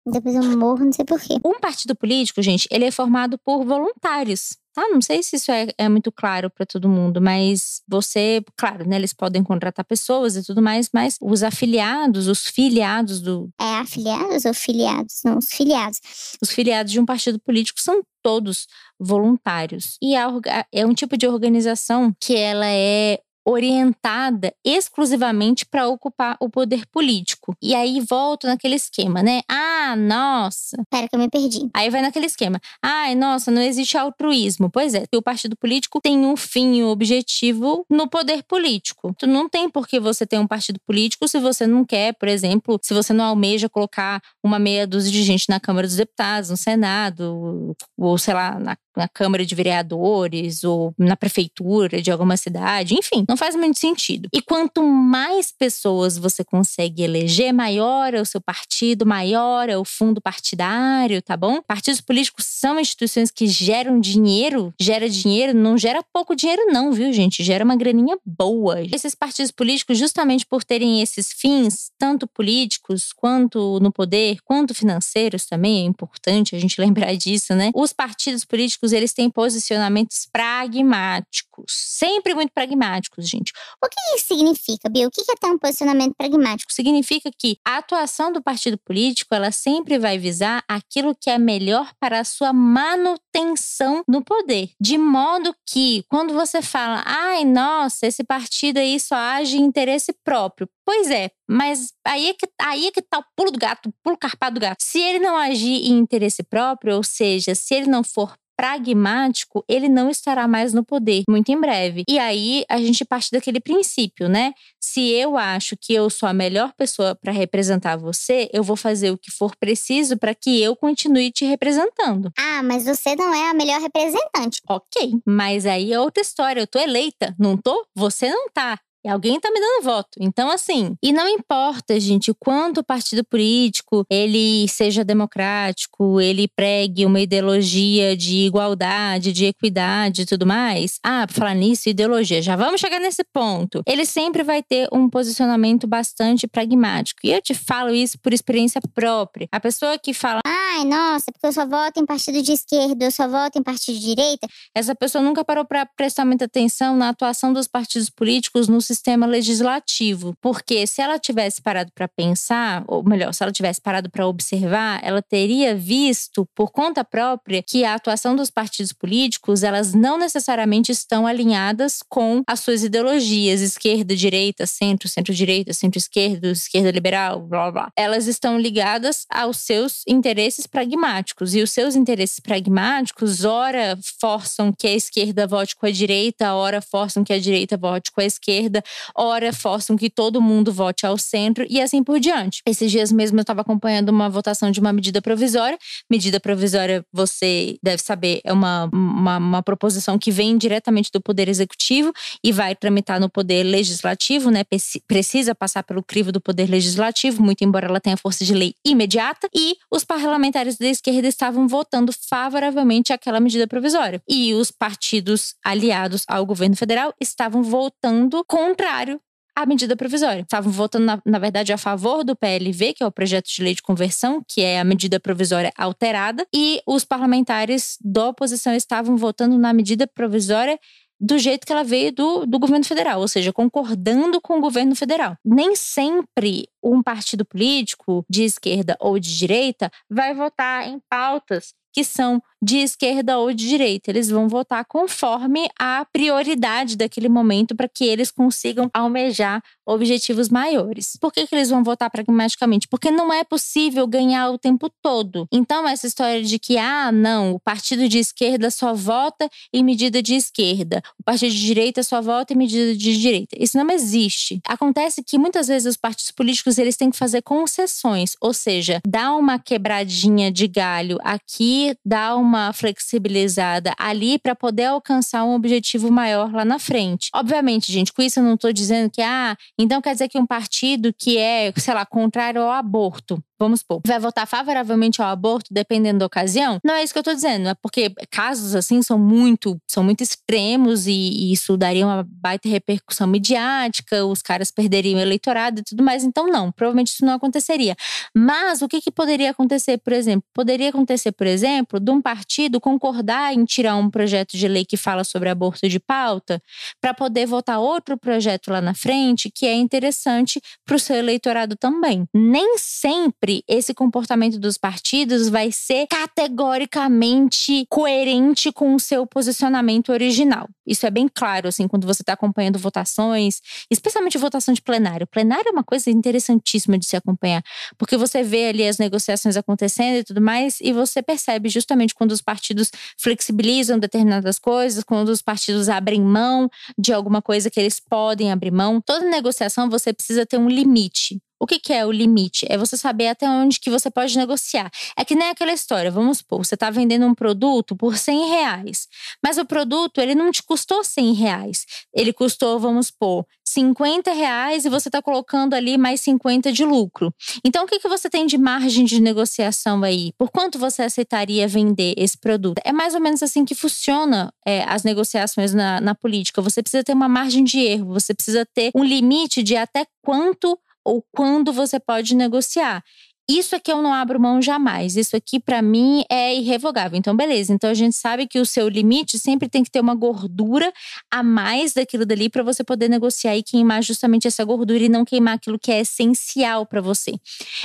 Depois 0.06 0.36
eu 0.36 0.44
morro, 0.58 0.86
não 0.86 0.92
sei 0.92 1.06
porquê. 1.06 1.36
Um 1.46 1.60
partido 1.60 1.96
político, 1.96 2.42
gente, 2.42 2.68
ele 2.70 2.86
é 2.86 2.92
formado 2.92 3.38
por 3.38 3.64
voluntários. 3.66 4.58
Tá? 4.74 4.90
Não 4.90 5.02
sei 5.02 5.22
se 5.22 5.36
isso 5.36 5.52
é, 5.52 5.68
é 5.78 5.88
muito 5.88 6.12
claro 6.12 6.50
para 6.50 6.66
todo 6.66 6.90
mundo, 6.90 7.22
mas 7.22 7.84
você, 7.88 8.44
claro, 8.58 8.90
né? 8.90 8.96
Eles 8.96 9.14
podem 9.14 9.44
contratar 9.44 9.86
pessoas 9.86 10.36
e 10.36 10.44
tudo 10.44 10.64
mais, 10.64 10.90
mas 10.92 11.16
os 11.22 11.44
afiliados, 11.44 12.28
os 12.28 12.48
filiados 12.48 13.22
do. 13.22 13.50
É 13.62 13.76
afiliados 13.76 14.46
ou 14.46 14.54
filiados? 14.54 15.22
Não, 15.24 15.38
os 15.38 15.50
filiados. 15.50 16.00
Os 16.42 16.50
filiados 16.50 16.92
de 16.92 17.00
um 17.00 17.06
partido 17.06 17.40
político 17.40 17.80
são 17.80 18.02
todos 18.24 18.66
voluntários. 19.00 19.98
E 20.02 20.16
é 20.16 20.86
um 20.86 20.94
tipo 20.96 21.16
de 21.18 21.28
organização 21.28 22.12
que 22.20 22.36
ela 22.36 22.66
é 22.66 23.20
orientada 23.46 24.54
exclusivamente 24.64 25.66
para 25.66 25.88
ocupar 25.88 26.38
o 26.40 26.50
poder 26.50 26.86
político. 26.88 27.56
E 27.62 27.76
aí 27.76 28.00
volto 28.02 28.48
naquele 28.48 28.76
esquema, 28.76 29.22
né? 29.22 29.42
Ah, 29.50 29.96
nossa. 29.96 30.78
Pera 30.90 31.08
que 31.08 31.16
eu 31.16 31.20
me 31.20 31.30
perdi. 31.30 31.70
Aí 31.74 31.90
vai 31.90 32.02
naquele 32.02 32.26
esquema. 32.26 32.60
Ai, 32.82 33.16
nossa, 33.16 33.52
não 33.52 33.62
existe 33.62 33.98
altruísmo. 33.98 34.70
Pois 34.70 34.94
é, 34.94 35.06
o 35.14 35.22
partido 35.22 35.56
político 35.56 36.00
tem 36.02 36.26
um 36.26 36.36
fim 36.36 36.84
um 36.84 36.88
objetivo 36.88 37.86
no 37.90 38.08
poder 38.10 38.44
político. 38.44 39.14
Tu 39.18 39.28
não 39.28 39.50
tem 39.50 39.70
por 39.70 39.88
que 39.88 40.00
você 40.00 40.26
ter 40.26 40.40
um 40.40 40.48
partido 40.48 40.80
político 40.86 41.28
se 41.28 41.40
você 41.40 41.68
não 41.68 41.86
quer, 41.86 42.14
por 42.14 42.28
exemplo, 42.28 42.80
se 42.82 42.94
você 42.94 43.14
não 43.14 43.26
almeja 43.26 43.70
colocar 43.70 44.22
uma 44.44 44.58
meia 44.58 44.88
dúzia 44.88 45.12
de 45.12 45.24
gente 45.24 45.50
na 45.50 45.60
Câmara 45.60 45.88
dos 45.88 45.98
Deputados, 45.98 46.50
no 46.50 46.58
Senado, 46.58 47.76
ou 47.98 48.18
sei 48.18 48.34
lá, 48.34 48.60
na 48.60 48.76
na 48.96 49.08
Câmara 49.08 49.46
de 49.46 49.56
Vereadores 49.56 50.64
ou 50.64 50.94
na 50.98 51.16
prefeitura 51.16 52.02
de 52.02 52.12
alguma 52.12 52.38
cidade, 52.38 52.96
enfim, 52.96 53.26
não 53.28 53.38
faz 53.38 53.56
muito 53.56 53.80
sentido. 53.80 54.30
E 54.34 54.42
quanto 54.42 54.84
mais 54.84 55.52
pessoas 55.52 56.18
você 56.18 56.44
consegue 56.44 57.04
eleger, 57.04 57.54
maior 57.54 58.14
é 58.14 58.22
o 58.22 58.26
seu 58.26 58.42
partido, 58.42 59.06
maior 59.06 59.70
é 59.70 59.78
o 59.78 59.86
fundo 59.86 60.22
partidário, 60.22 61.22
tá 61.22 61.36
bom? 61.38 61.62
Partidos 61.62 62.02
políticos 62.02 62.46
são 62.46 62.80
instituições 62.80 63.32
que 63.32 63.48
geram 63.48 64.00
dinheiro, 64.00 64.74
gera 64.80 65.10
dinheiro, 65.10 65.54
não 65.54 65.78
gera 65.78 66.04
pouco 66.14 66.36
dinheiro 66.36 66.66
não, 66.68 66.92
viu, 66.92 67.12
gente? 67.14 67.44
Gera 67.44 67.64
uma 67.64 67.76
graninha 67.76 68.18
boa. 68.26 68.82
Esses 68.82 69.16
partidos 69.16 69.52
políticos, 69.52 69.98
justamente 69.98 70.46
por 70.46 70.64
terem 70.64 71.02
esses 71.02 71.32
fins, 71.32 71.92
tanto 71.98 72.28
políticos 72.28 73.12
quanto 73.14 73.80
no 73.80 73.92
poder, 73.92 74.38
quanto 74.44 74.74
financeiros 74.74 75.46
também, 75.46 75.82
é 75.82 75.86
importante 75.86 76.56
a 76.56 76.60
gente 76.60 76.80
lembrar 76.82 77.16
disso, 77.16 77.54
né? 77.56 77.72
Os 77.74 77.94
partidos 77.94 78.46
políticos 78.46 78.83
políticos, 78.84 78.92
eles 78.92 79.14
têm 79.14 79.30
posicionamentos 79.30 80.28
pragmáticos, 80.32 81.66
sempre 81.70 82.34
muito 82.34 82.52
pragmáticos, 82.52 83.28
gente. 83.28 83.54
O 83.84 83.88
que 83.88 84.16
isso 84.16 84.28
significa, 84.28 84.90
Bia? 84.90 85.08
O 85.08 85.12
que 85.12 85.22
é 85.22 85.36
ter 85.40 85.48
um 85.48 85.58
posicionamento 85.58 86.14
pragmático? 86.18 86.74
Significa 86.74 87.32
que 87.38 87.58
a 87.66 87.78
atuação 87.78 88.32
do 88.32 88.44
partido 88.44 88.78
político, 88.78 89.34
ela 89.34 89.52
sempre 89.52 89.98
vai 89.98 90.18
visar 90.18 90.64
aquilo 90.68 91.16
que 91.16 91.30
é 91.30 91.38
melhor 91.38 91.92
para 92.00 92.20
a 92.20 92.24
sua 92.24 92.52
manutenção 92.52 94.04
no 94.08 94.24
poder, 94.24 94.72
de 94.80 94.98
modo 94.98 95.56
que 95.66 96.04
quando 96.10 96.34
você 96.34 96.62
fala, 96.62 97.04
ai, 97.06 97.46
nossa, 97.46 98.08
esse 98.08 98.24
partido 98.24 98.78
aí 98.78 99.00
só 99.00 99.16
age 99.16 99.58
em 99.58 99.64
interesse 99.64 100.14
próprio. 100.24 100.68
Pois 100.86 101.10
é, 101.10 101.32
mas 101.48 101.94
aí 102.06 102.30
é 102.30 102.34
que, 102.34 102.46
aí 102.62 102.88
é 102.88 102.92
que 102.92 103.02
tá 103.02 103.20
o 103.20 103.24
pulo 103.38 103.52
do 103.52 103.60
gato, 103.60 103.88
o 103.88 103.94
pulo 104.04 104.18
carpado 104.18 104.56
do 104.56 104.60
gato. 104.60 104.84
Se 104.84 105.00
ele 105.00 105.20
não 105.20 105.38
agir 105.38 105.88
em 105.88 105.98
interesse 105.98 106.44
próprio, 106.44 106.98
ou 106.98 107.04
seja, 107.04 107.56
se 107.56 107.74
ele 107.74 107.88
não 107.88 108.04
for 108.04 108.36
pragmático, 108.56 109.64
ele 109.68 109.90
não 109.90 110.10
estará 110.10 110.48
mais 110.48 110.74
no 110.74 110.84
poder 110.84 111.24
muito 111.30 111.52
em 111.52 111.60
breve. 111.60 112.04
E 112.08 112.20
aí 112.20 112.66
a 112.70 112.78
gente 112.78 113.06
parte 113.06 113.32
daquele 113.32 113.60
princípio, 113.60 114.28
né? 114.28 114.54
Se 114.80 115.10
eu 115.12 115.38
acho 115.38 115.76
que 115.80 115.94
eu 115.94 116.10
sou 116.10 116.28
a 116.28 116.34
melhor 116.34 116.74
pessoa 116.74 117.16
para 117.16 117.32
representar 117.32 117.98
você, 117.98 118.50
eu 118.54 118.64
vou 118.64 118.76
fazer 118.76 119.12
o 119.12 119.18
que 119.18 119.32
for 119.32 119.56
preciso 119.56 120.18
para 120.18 120.36
que 120.36 120.62
eu 120.62 120.76
continue 120.76 121.32
te 121.32 121.46
representando. 121.46 122.32
Ah, 122.38 122.62
mas 122.64 122.86
você 122.86 123.16
não 123.16 123.34
é 123.34 123.50
a 123.50 123.54
melhor 123.54 123.82
representante. 123.82 124.62
Ok, 124.70 125.14
mas 125.26 125.66
aí 125.66 125.94
é 125.94 126.00
outra 126.00 126.22
história. 126.22 126.62
Eu 126.62 126.68
tô 126.68 126.80
eleita, 126.80 127.36
não 127.40 127.58
tô? 127.58 127.86
Você 127.96 128.30
não 128.30 128.50
tá. 128.50 128.80
E 129.06 129.10
alguém 129.10 129.40
tá 129.40 129.52
me 129.52 129.60
dando 129.60 129.84
voto. 129.84 130.18
Então, 130.20 130.50
assim, 130.50 130.96
e 131.04 131.12
não 131.12 131.28
importa, 131.28 132.00
gente, 132.00 132.32
o 132.32 132.36
quanto 132.36 132.80
o 132.80 132.84
partido 132.84 133.24
político 133.24 134.06
ele 134.10 134.66
seja 134.70 135.04
democrático, 135.04 136.22
ele 136.22 136.48
pregue 136.48 137.06
uma 137.06 137.20
ideologia 137.20 138.16
de 138.16 138.46
igualdade, 138.46 139.34
de 139.34 139.46
equidade 139.46 140.22
e 140.22 140.26
tudo 140.26 140.46
mais. 140.46 141.00
Ah, 141.04 141.28
pra 141.28 141.36
falar 141.36 141.54
nisso, 141.54 141.90
ideologia, 141.90 142.42
já 142.42 142.56
vamos 142.56 142.80
chegar 142.80 143.00
nesse 143.00 143.24
ponto. 143.26 143.84
Ele 143.86 144.06
sempre 144.06 144.42
vai 144.42 144.64
ter 144.64 144.88
um 144.92 145.10
posicionamento 145.10 145.86
bastante 145.86 146.48
pragmático. 146.48 147.20
E 147.26 147.32
eu 147.32 147.42
te 147.42 147.54
falo 147.54 147.94
isso 147.94 148.18
por 148.20 148.34
experiência 148.34 148.80
própria. 148.94 149.48
A 149.52 149.60
pessoa 149.60 149.98
que 150.00 150.14
fala, 150.14 150.40
ai, 150.46 150.86
nossa, 150.86 151.26
porque 151.32 151.46
eu 151.46 151.52
só 151.52 151.66
voto 151.66 152.00
em 152.00 152.06
partido 152.06 152.42
de 152.42 152.54
esquerda, 152.54 153.06
eu 153.06 153.12
só 153.12 153.28
voto 153.28 153.60
em 153.60 153.64
partido 153.64 154.00
de 154.00 154.06
direita. 154.06 154.48
Essa 154.74 154.96
pessoa 154.96 155.22
nunca 155.22 155.44
parou 155.44 155.66
para 155.66 155.86
prestar 155.86 156.24
muita 156.24 156.46
atenção 156.46 156.96
na 156.96 157.10
atuação 157.10 157.52
dos 157.52 157.68
partidos 157.68 158.10
políticos 158.10 158.70
no 158.70 158.82
sistema 158.82 158.93
sistema 158.94 159.26
legislativo, 159.26 160.36
porque 160.40 160.86
se 160.86 161.02
ela 161.02 161.18
tivesse 161.18 161.62
parado 161.62 161.92
para 161.94 162.08
pensar, 162.08 162.84
ou 162.88 163.04
melhor, 163.04 163.34
se 163.34 163.42
ela 163.42 163.52
tivesse 163.52 163.82
parado 163.82 164.10
para 164.10 164.28
observar, 164.28 165.00
ela 165.04 165.22
teria 165.22 165.76
visto 165.76 166.48
por 166.56 166.72
conta 166.72 167.04
própria 167.04 167.64
que 167.64 167.84
a 167.84 167.96
atuação 167.96 168.36
dos 168.36 168.52
partidos 168.52 168.94
políticos, 168.94 169.64
elas 169.64 169.94
não 169.94 170.18
necessariamente 170.18 170.92
estão 170.92 171.26
alinhadas 171.26 172.02
com 172.08 172.44
as 172.48 172.60
suas 172.60 172.84
ideologias, 172.84 173.62
esquerda, 173.62 174.16
direita, 174.16 174.66
centro, 174.66 175.10
centro-direita, 175.10 175.74
centro-esquerda, 175.74 176.50
esquerda 176.50 176.92
liberal, 176.92 177.42
blá 177.42 177.72
blá. 177.72 177.92
Elas 177.96 178.28
estão 178.28 178.60
ligadas 178.60 179.26
aos 179.30 179.58
seus 179.58 180.04
interesses 180.08 180.68
pragmáticos 180.68 181.56
e 181.56 181.62
os 181.62 181.72
seus 181.72 181.96
interesses 181.96 182.40
pragmáticos 182.40 183.44
ora 183.44 183.98
forçam 184.20 184.72
que 184.72 184.88
a 184.88 184.94
esquerda 184.94 185.48
vote 185.48 185.76
com 185.76 185.86
a 185.86 185.92
direita, 185.92 186.54
ora 186.54 186.82
forçam 186.82 187.24
que 187.24 187.34
a 187.34 187.40
direita 187.40 187.78
vote 187.78 188.12
com 188.12 188.22
a 188.22 188.26
esquerda, 188.26 188.83
ora 189.16 189.52
forçam 189.54 189.96
que 189.96 190.10
todo 190.10 190.42
mundo 190.42 190.72
vote 190.72 191.06
ao 191.06 191.18
centro 191.18 191.66
e 191.70 191.82
assim 191.82 192.04
por 192.04 192.20
diante. 192.20 192.62
Esses 192.66 192.92
dias 192.92 193.12
mesmo 193.12 193.38
eu 193.38 193.42
estava 193.42 193.62
acompanhando 193.62 194.10
uma 194.10 194.30
votação 194.30 194.72
de 194.72 194.80
uma 194.80 194.94
medida 194.94 195.22
provisória. 195.22 195.78
Medida 196.10 196.40
provisória, 196.40 197.06
você 197.12 197.78
deve 197.82 198.02
saber, 198.02 198.42
é 198.44 198.54
uma, 198.54 198.90
uma, 198.94 199.38
uma 199.38 199.64
proposição 199.64 200.18
que 200.18 200.32
vem 200.32 200.58
diretamente 200.58 201.10
do 201.12 201.22
Poder 201.22 201.48
Executivo 201.48 202.14
e 202.44 202.52
vai 202.52 202.76
tramitar 202.76 203.20
no 203.20 203.30
Poder 203.30 203.64
Legislativo, 203.64 204.50
né? 204.50 204.64
Precisa 205.08 205.56
passar 205.56 205.84
pelo 205.84 206.04
crivo 206.04 206.32
do 206.32 206.42
Poder 206.42 206.70
Legislativo, 206.70 207.42
muito 207.44 207.64
embora 207.64 207.88
ela 207.88 208.00
tenha 208.00 208.18
força 208.18 208.46
de 208.46 208.54
lei 208.54 208.76
imediata. 208.86 209.48
E 209.56 209.76
os 209.92 210.04
parlamentares 210.04 210.78
da 210.78 210.88
esquerda 210.88 211.28
estavam 211.28 211.68
votando 211.68 212.12
favoravelmente 212.12 213.14
àquela 213.14 213.40
medida 213.40 213.68
provisória. 213.68 214.22
E 214.28 214.54
os 214.54 214.72
partidos 214.72 215.56
aliados 215.64 216.24
ao 216.28 216.46
governo 216.46 216.76
federal 216.76 217.14
estavam 217.20 217.64
votando 217.64 218.44
contrário 218.74 219.22
à 219.56 219.68
medida 219.68 219.96
provisória. 219.96 220.42
Estavam 220.42 220.72
votando, 220.72 221.06
na, 221.06 221.22
na, 221.24 221.38
verdade, 221.38 221.72
a 221.72 221.78
favor 221.78 222.24
do 222.24 222.36
PLV, 222.36 222.94
que 222.94 223.04
é 223.04 223.06
o 223.06 223.12
projeto 223.12 223.48
de 223.48 223.64
lei 223.64 223.76
de 223.76 223.84
conversão, 223.84 224.44
que 224.48 224.62
é 224.62 224.80
a 224.80 224.84
medida 224.84 225.20
provisória 225.20 225.72
alterada, 225.78 226.46
e 226.54 226.82
os 226.88 227.06
parlamentares 227.06 227.98
da 228.04 228.30
oposição 228.30 228.74
estavam 228.74 229.16
votando 229.16 229.58
na 229.58 229.72
medida 229.72 230.08
provisória 230.08 230.80
do 231.20 231.38
jeito 231.38 231.68
que 231.68 231.72
ela 231.72 231.84
veio 231.84 232.12
do, 232.12 232.46
do 232.48 232.60
governo 232.60 232.84
federal, 232.84 233.22
ou 233.22 233.28
seja, 233.28 233.54
concordando 233.54 234.42
com 234.42 234.58
o 234.58 234.62
governo 234.62 234.96
federal. 234.96 235.38
Nem 235.46 235.76
sempre 235.76 236.68
um 236.84 237.02
partido 237.04 237.46
político 237.46 238.26
de 238.28 238.44
esquerda 238.44 238.98
ou 239.00 239.20
de 239.20 239.38
direita 239.38 239.92
vai 240.10 240.34
votar 240.34 240.88
em 240.88 241.00
pautas 241.08 241.74
que 241.94 242.04
são 242.04 242.42
de 242.64 242.78
esquerda 242.78 243.38
ou 243.38 243.54
de 243.54 243.68
direita. 243.68 244.10
Eles 244.10 244.30
vão 244.30 244.48
votar 244.48 244.86
conforme 244.86 245.68
a 245.78 246.06
prioridade 246.06 246.96
daquele 246.96 247.28
momento 247.28 247.76
para 247.76 247.90
que 247.90 248.06
eles 248.06 248.32
consigam 248.32 248.90
almejar 248.94 249.62
objetivos 249.86 250.48
maiores. 250.48 251.18
Por 251.20 251.34
que, 251.34 251.46
que 251.46 251.54
eles 251.54 251.70
vão 251.70 251.84
votar 251.84 252.10
pragmaticamente? 252.10 252.88
Porque 252.88 253.12
não 253.12 253.34
é 253.34 253.44
possível 253.44 254.08
ganhar 254.08 254.50
o 254.50 254.58
tempo 254.58 254.90
todo. 255.02 255.46
Então, 255.52 255.86
essa 255.86 256.08
história 256.08 256.42
de 256.42 256.58
que, 256.58 256.78
ah, 256.78 257.12
não, 257.12 257.52
o 257.52 257.60
partido 257.60 258.08
de 258.08 258.18
esquerda 258.18 258.72
só 258.72 258.94
vota 258.94 259.50
em 259.74 259.84
medida 259.84 260.24
de 260.24 260.34
esquerda, 260.34 261.02
o 261.20 261.24
partido 261.24 261.52
de 261.52 261.60
direita 261.60 262.02
só 262.02 262.22
vota 262.22 262.54
em 262.54 262.56
medida 262.56 262.96
de 262.96 263.20
direita. 263.20 263.58
Isso 263.60 263.78
não 263.78 263.90
existe. 263.90 264.62
Acontece 264.66 265.22
que 265.22 265.38
muitas 265.38 265.68
vezes 265.68 265.90
os 265.90 265.98
partidos 265.98 266.32
políticos 266.32 266.78
eles 266.78 266.96
têm 266.96 267.12
que 267.12 267.18
fazer 267.18 267.42
concessões, 267.42 268.38
ou 268.40 268.54
seja, 268.54 269.02
dar 269.06 269.36
uma 269.36 269.60
quebradinha 269.60 270.50
de 270.50 270.66
galho 270.66 271.18
aqui, 271.24 271.94
dar 272.06 272.38
uma 272.38 272.53
uma 272.54 272.72
flexibilizada 272.72 273.94
ali 273.98 274.38
para 274.38 274.56
poder 274.56 274.86
alcançar 274.86 275.44
um 275.44 275.56
objetivo 275.56 276.12
maior 276.12 276.52
lá 276.52 276.64
na 276.64 276.80
frente. 276.80 277.30
Obviamente, 277.34 277.92
gente, 277.92 278.14
com 278.14 278.22
isso 278.22 278.40
eu 278.40 278.44
não 278.44 278.54
estou 278.54 278.72
dizendo 278.72 279.10
que, 279.10 279.22
ah, 279.22 279.58
então 279.78 280.02
quer 280.02 280.14
dizer 280.14 280.30
que 280.30 280.38
um 280.38 280.46
partido 280.46 281.14
que 281.18 281.38
é, 281.38 281.74
sei 281.78 281.94
lá, 281.94 282.06
contrário 282.06 282.62
ao 282.62 282.72
aborto 282.72 283.44
vamos 283.60 283.80
supor, 283.80 284.02
vai 284.06 284.20
votar 284.20 284.48
favoravelmente 284.48 285.22
ao 285.22 285.30
aborto, 285.30 285.68
dependendo 285.72 286.20
da 286.20 286.26
ocasião. 286.26 286.80
Não 286.84 286.94
é 286.94 287.04
isso 287.04 287.14
que 287.14 287.20
eu 287.20 287.24
tô 287.24 287.34
dizendo, 287.34 287.70
é 287.70 287.74
porque 287.76 288.12
casos 288.30 288.76
assim 288.76 289.02
são 289.02 289.18
muito, 289.18 289.78
são 289.88 290.04
muito 290.04 290.22
extremos 290.22 291.08
e, 291.08 291.12
e 291.12 291.54
isso 291.54 291.78
daria 291.78 292.06
uma 292.06 292.26
baita 292.28 292.68
repercussão 292.68 293.28
midiática, 293.28 294.26
os 294.26 294.42
caras 294.42 294.72
perderiam 294.72 295.20
o 295.20 295.22
eleitorado 295.22 295.80
e 295.80 295.84
tudo 295.84 296.04
mais. 296.04 296.24
Então, 296.24 296.48
não, 296.48 296.72
provavelmente 296.72 297.10
isso 297.10 297.26
não 297.26 297.34
aconteceria. 297.34 297.96
Mas 298.36 298.82
o 298.82 298.88
que, 298.88 299.02
que 299.02 299.12
poderia 299.12 299.52
acontecer, 299.52 299.98
por 299.98 300.14
exemplo? 300.14 300.44
Poderia 300.54 300.90
acontecer, 300.90 301.32
por 301.32 301.48
exemplo, 301.48 302.00
de 302.00 302.12
um 302.12 302.22
partido 302.22 302.80
concordar 302.80 303.54
em 303.54 303.66
tirar 303.66 303.96
um 303.96 304.10
projeto 304.10 304.58
de 304.58 304.68
lei 304.68 304.86
que 304.86 304.98
fala 304.98 305.24
sobre 305.24 305.50
aborto 305.50 305.88
de 305.88 306.00
pauta 306.00 306.62
para 307.02 307.14
poder 307.14 307.46
votar 307.46 307.80
outro 307.80 308.18
projeto 308.18 308.72
lá 308.72 308.82
na 308.82 308.94
frente 308.94 309.52
que 309.54 309.66
é 309.66 309.74
interessante 309.74 310.62
para 310.86 310.96
o 310.96 311.00
seu 311.00 311.16
eleitorado 311.16 311.76
também. 311.76 312.26
Nem 312.34 312.78
sempre 312.78 313.43
sempre 313.44 313.64
esse 313.68 313.94
comportamento 313.94 314.58
dos 314.58 314.78
partidos 314.78 315.50
vai 315.50 315.70
ser 315.72 316.08
categoricamente 316.08 317.86
coerente 317.90 318.72
com 318.72 318.96
o 318.96 319.00
seu 319.00 319.28
posicionamento 319.28 320.14
original. 320.14 320.70
Isso 320.88 321.06
é 321.06 321.12
bem 321.12 321.28
claro, 321.28 321.68
assim, 321.68 321.88
quando 321.88 322.08
você 322.08 322.22
está 322.22 322.34
acompanhando 322.34 322.80
votações, 322.80 323.62
especialmente 323.92 324.38
votação 324.38 324.74
de 324.74 324.82
plenário. 324.82 325.28
Plenário 325.28 325.68
é 325.68 325.72
uma 325.72 325.84
coisa 325.84 326.10
interessantíssima 326.10 326.98
de 326.98 327.06
se 327.06 327.18
acompanhar, 327.18 327.62
porque 327.98 328.16
você 328.16 328.44
vê 328.44 328.68
ali 328.68 328.88
as 328.88 328.98
negociações 328.98 329.58
acontecendo 329.58 330.20
e 330.20 330.24
tudo 330.24 330.40
mais, 330.42 330.80
e 330.80 330.94
você 330.94 331.22
percebe 331.22 331.68
justamente 331.68 332.16
quando 332.16 332.32
os 332.32 332.42
partidos 332.42 332.92
flexibilizam 333.18 334.00
determinadas 334.00 334.58
coisas, 334.58 335.04
quando 335.04 335.30
os 335.30 335.42
partidos 335.42 335.90
abrem 335.90 336.22
mão 336.22 336.70
de 336.98 337.12
alguma 337.12 337.42
coisa 337.42 337.70
que 337.70 337.80
eles 337.80 338.00
podem 338.00 338.52
abrir 338.52 338.72
mão. 338.72 339.02
Toda 339.02 339.30
negociação 339.30 339.90
você 339.90 340.14
precisa 340.14 340.46
ter 340.46 340.58
um 340.58 340.70
limite. 340.70 341.42
O 341.64 341.66
que, 341.66 341.80
que, 341.80 341.94
é 341.94 342.06
o 342.06 342.12
limite? 342.12 342.66
É 342.70 342.78
você 342.78 342.98
saber 342.98 343.30
até 343.30 343.48
onde 343.48 343.80
que 343.80 343.90
você 343.90 344.12
pode 344.12 344.38
negociar. 344.38 344.92
É 345.16 345.24
que 345.24 345.34
nem 345.34 345.48
aquela 345.48 345.72
história, 345.72 346.12
vamos 346.12 346.40
supor, 346.40 346.66
você 346.66 346.74
está 346.74 346.90
vendendo 346.90 347.26
um 347.26 347.34
produto 347.34 347.96
por 347.96 348.18
100 348.18 348.50
reais, 348.50 349.08
mas 349.42 349.58
o 349.58 349.64
produto 349.64 350.20
ele 350.20 350.36
não 350.36 350.52
te 350.52 350.62
custou 350.62 351.06
100 351.06 351.34
reais. 351.36 351.86
Ele 352.14 352.34
custou, 352.34 352.78
vamos 352.82 353.08
supor, 353.08 353.46
50 353.64 354.34
reais 354.34 354.84
e 354.84 354.90
você 354.90 355.08
está 355.08 355.22
colocando 355.22 355.74
ali 355.74 355.98
mais 355.98 356.20
50 356.20 356.70
de 356.74 356.84
lucro. 356.84 357.34
Então, 357.64 357.86
o 357.86 357.88
que, 357.88 357.98
que 357.98 358.10
você 358.10 358.30
tem 358.30 358.46
de 358.46 358.58
margem 358.58 359.06
de 359.06 359.22
negociação 359.22 360.04
aí? 360.04 360.34
Por 360.38 360.52
quanto 360.52 360.78
você 360.78 361.04
aceitaria 361.04 361.66
vender 361.66 362.14
esse 362.18 362.38
produto? 362.38 362.82
É 362.84 362.92
mais 362.92 363.16
ou 363.16 363.22
menos 363.22 363.42
assim 363.42 363.64
que 363.64 363.74
funciona 363.74 364.54
é, 364.66 364.84
as 364.84 365.04
negociações 365.04 365.74
na, 365.74 366.02
na 366.02 366.14
política. 366.14 366.62
Você 366.62 366.84
precisa 366.84 367.06
ter 367.06 367.14
uma 367.14 367.30
margem 367.30 367.64
de 367.64 367.80
erro, 367.80 368.14
você 368.14 368.34
precisa 368.34 368.66
ter 368.66 368.92
um 368.94 369.04
limite 369.04 369.64
de 369.64 369.78
até 369.78 370.06
quanto 370.22 370.78
ou 371.06 371.24
quando 371.32 371.72
você 371.74 372.00
pode 372.00 372.36
negociar. 372.36 373.04
Isso 373.50 373.76
aqui 373.76 373.92
eu 373.92 374.02
não 374.02 374.14
abro 374.14 374.40
mão 374.40 374.62
jamais. 374.62 375.18
Isso 375.18 375.36
aqui 375.36 375.60
para 375.60 375.82
mim 375.82 376.24
é 376.30 376.56
irrevogável. 376.56 377.18
Então, 377.18 377.36
beleza. 377.36 377.74
Então 377.74 377.90
a 377.90 377.94
gente 377.94 378.16
sabe 378.16 378.48
que 378.48 378.58
o 378.58 378.66
seu 378.66 378.88
limite 378.88 379.38
sempre 379.38 379.68
tem 379.68 379.84
que 379.84 379.92
ter 379.92 380.00
uma 380.00 380.16
gordura 380.16 380.94
a 381.30 381.44
mais 381.44 381.92
daquilo 381.92 382.26
dali 382.26 382.50
para 382.50 382.64
você 382.64 382.86
poder 382.86 383.10
negociar 383.10 383.58
e 383.58 383.64
queimar 383.64 384.02
justamente 384.02 384.48
essa 384.48 384.64
gordura 384.64 385.04
e 385.04 385.10
não 385.10 385.26
queimar 385.26 385.56
aquilo 385.56 385.78
que 385.78 385.92
é 385.92 386.00
essencial 386.00 386.86
para 386.86 387.02
você. 387.02 387.34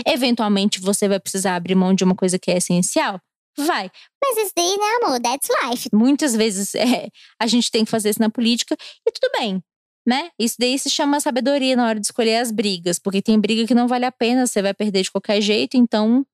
Eventualmente 0.07 0.81
você 0.81 1.09
vai 1.09 1.19
precisar 1.19 1.57
abrir 1.57 1.75
mão 1.75 1.93
de 1.93 2.05
uma 2.05 2.15
coisa 2.15 2.39
que 2.39 2.53
é 2.53 2.59
essencial? 2.59 3.21
Vai. 3.59 3.91
Mas 4.23 4.37
isso 4.39 4.53
daí, 4.57 4.77
né, 4.77 5.07
amor? 5.07 5.21
That's 5.21 5.49
life. 5.65 5.89
Muitas 5.93 6.37
vezes 6.37 6.73
é, 6.77 7.09
a 7.41 7.49
gente 7.49 7.69
tem 7.69 7.85
que 7.85 7.91
fazer 7.91 8.11
isso 8.11 8.21
na 8.21 8.31
política 8.31 8.77
e 9.05 9.11
tudo 9.11 9.33
bem 9.37 9.61
né? 10.09 10.31
Isso 10.39 10.57
daí 10.59 10.79
se 10.79 10.89
chama 10.89 11.21
sabedoria 11.21 11.77
na 11.77 11.87
hora 11.87 12.01
de 12.01 12.07
escolher 12.07 12.37
as 12.37 12.51
brigas, 12.51 12.99
porque 12.99 13.21
tem 13.21 13.39
briga 13.39 13.67
que 13.67 13.75
não 13.75 13.87
vale 13.87 14.07
a 14.07 14.11
pena, 14.11 14.47
você 14.47 14.63
vai 14.63 14.73
perder 14.73 15.03
de 15.03 15.11
qualquer 15.11 15.39
jeito, 15.43 15.77
então 15.77 16.25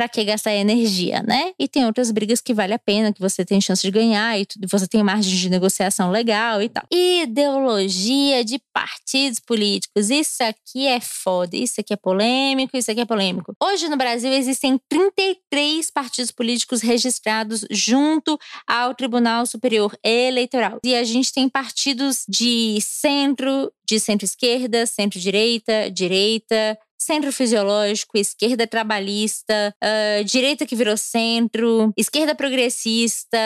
para 0.00 0.08
que 0.08 0.24
gastar 0.24 0.54
energia, 0.54 1.22
né? 1.22 1.52
E 1.58 1.68
tem 1.68 1.84
outras 1.84 2.10
brigas 2.10 2.40
que 2.40 2.54
vale 2.54 2.72
a 2.72 2.78
pena, 2.78 3.12
que 3.12 3.20
você 3.20 3.44
tem 3.44 3.60
chance 3.60 3.82
de 3.82 3.90
ganhar 3.90 4.40
e 4.40 4.46
tudo, 4.46 4.66
você 4.66 4.88
tem 4.88 5.02
margem 5.02 5.36
de 5.36 5.50
negociação 5.50 6.10
legal 6.10 6.62
e 6.62 6.70
tal. 6.70 6.84
Ideologia 6.90 8.42
de 8.42 8.58
partidos 8.72 9.40
políticos. 9.40 10.08
Isso 10.08 10.42
aqui 10.42 10.86
é 10.86 11.00
foda, 11.00 11.54
isso 11.54 11.82
aqui 11.82 11.92
é 11.92 11.98
polêmico, 11.98 12.78
isso 12.78 12.90
aqui 12.90 13.02
é 13.02 13.04
polêmico. 13.04 13.54
Hoje 13.62 13.90
no 13.90 13.96
Brasil 13.98 14.32
existem 14.32 14.80
33 14.88 15.90
partidos 15.90 16.30
políticos 16.30 16.80
registrados 16.80 17.66
junto 17.70 18.38
ao 18.66 18.94
Tribunal 18.94 19.44
Superior 19.44 19.94
Eleitoral. 20.02 20.78
E 20.82 20.94
a 20.94 21.04
gente 21.04 21.30
tem 21.30 21.46
partidos 21.46 22.24
de 22.26 22.78
centro, 22.80 23.70
de 23.86 24.00
centro-esquerda, 24.00 24.86
centro-direita, 24.86 25.90
direita, 25.90 26.78
centro 27.00 27.32
fisiológico, 27.32 28.18
esquerda 28.18 28.66
trabalhista, 28.66 29.74
uh, 29.82 30.24
direita 30.24 30.66
que 30.66 30.76
virou 30.76 30.96
centro, 30.96 31.92
esquerda 31.96 32.34
progressista, 32.34 33.38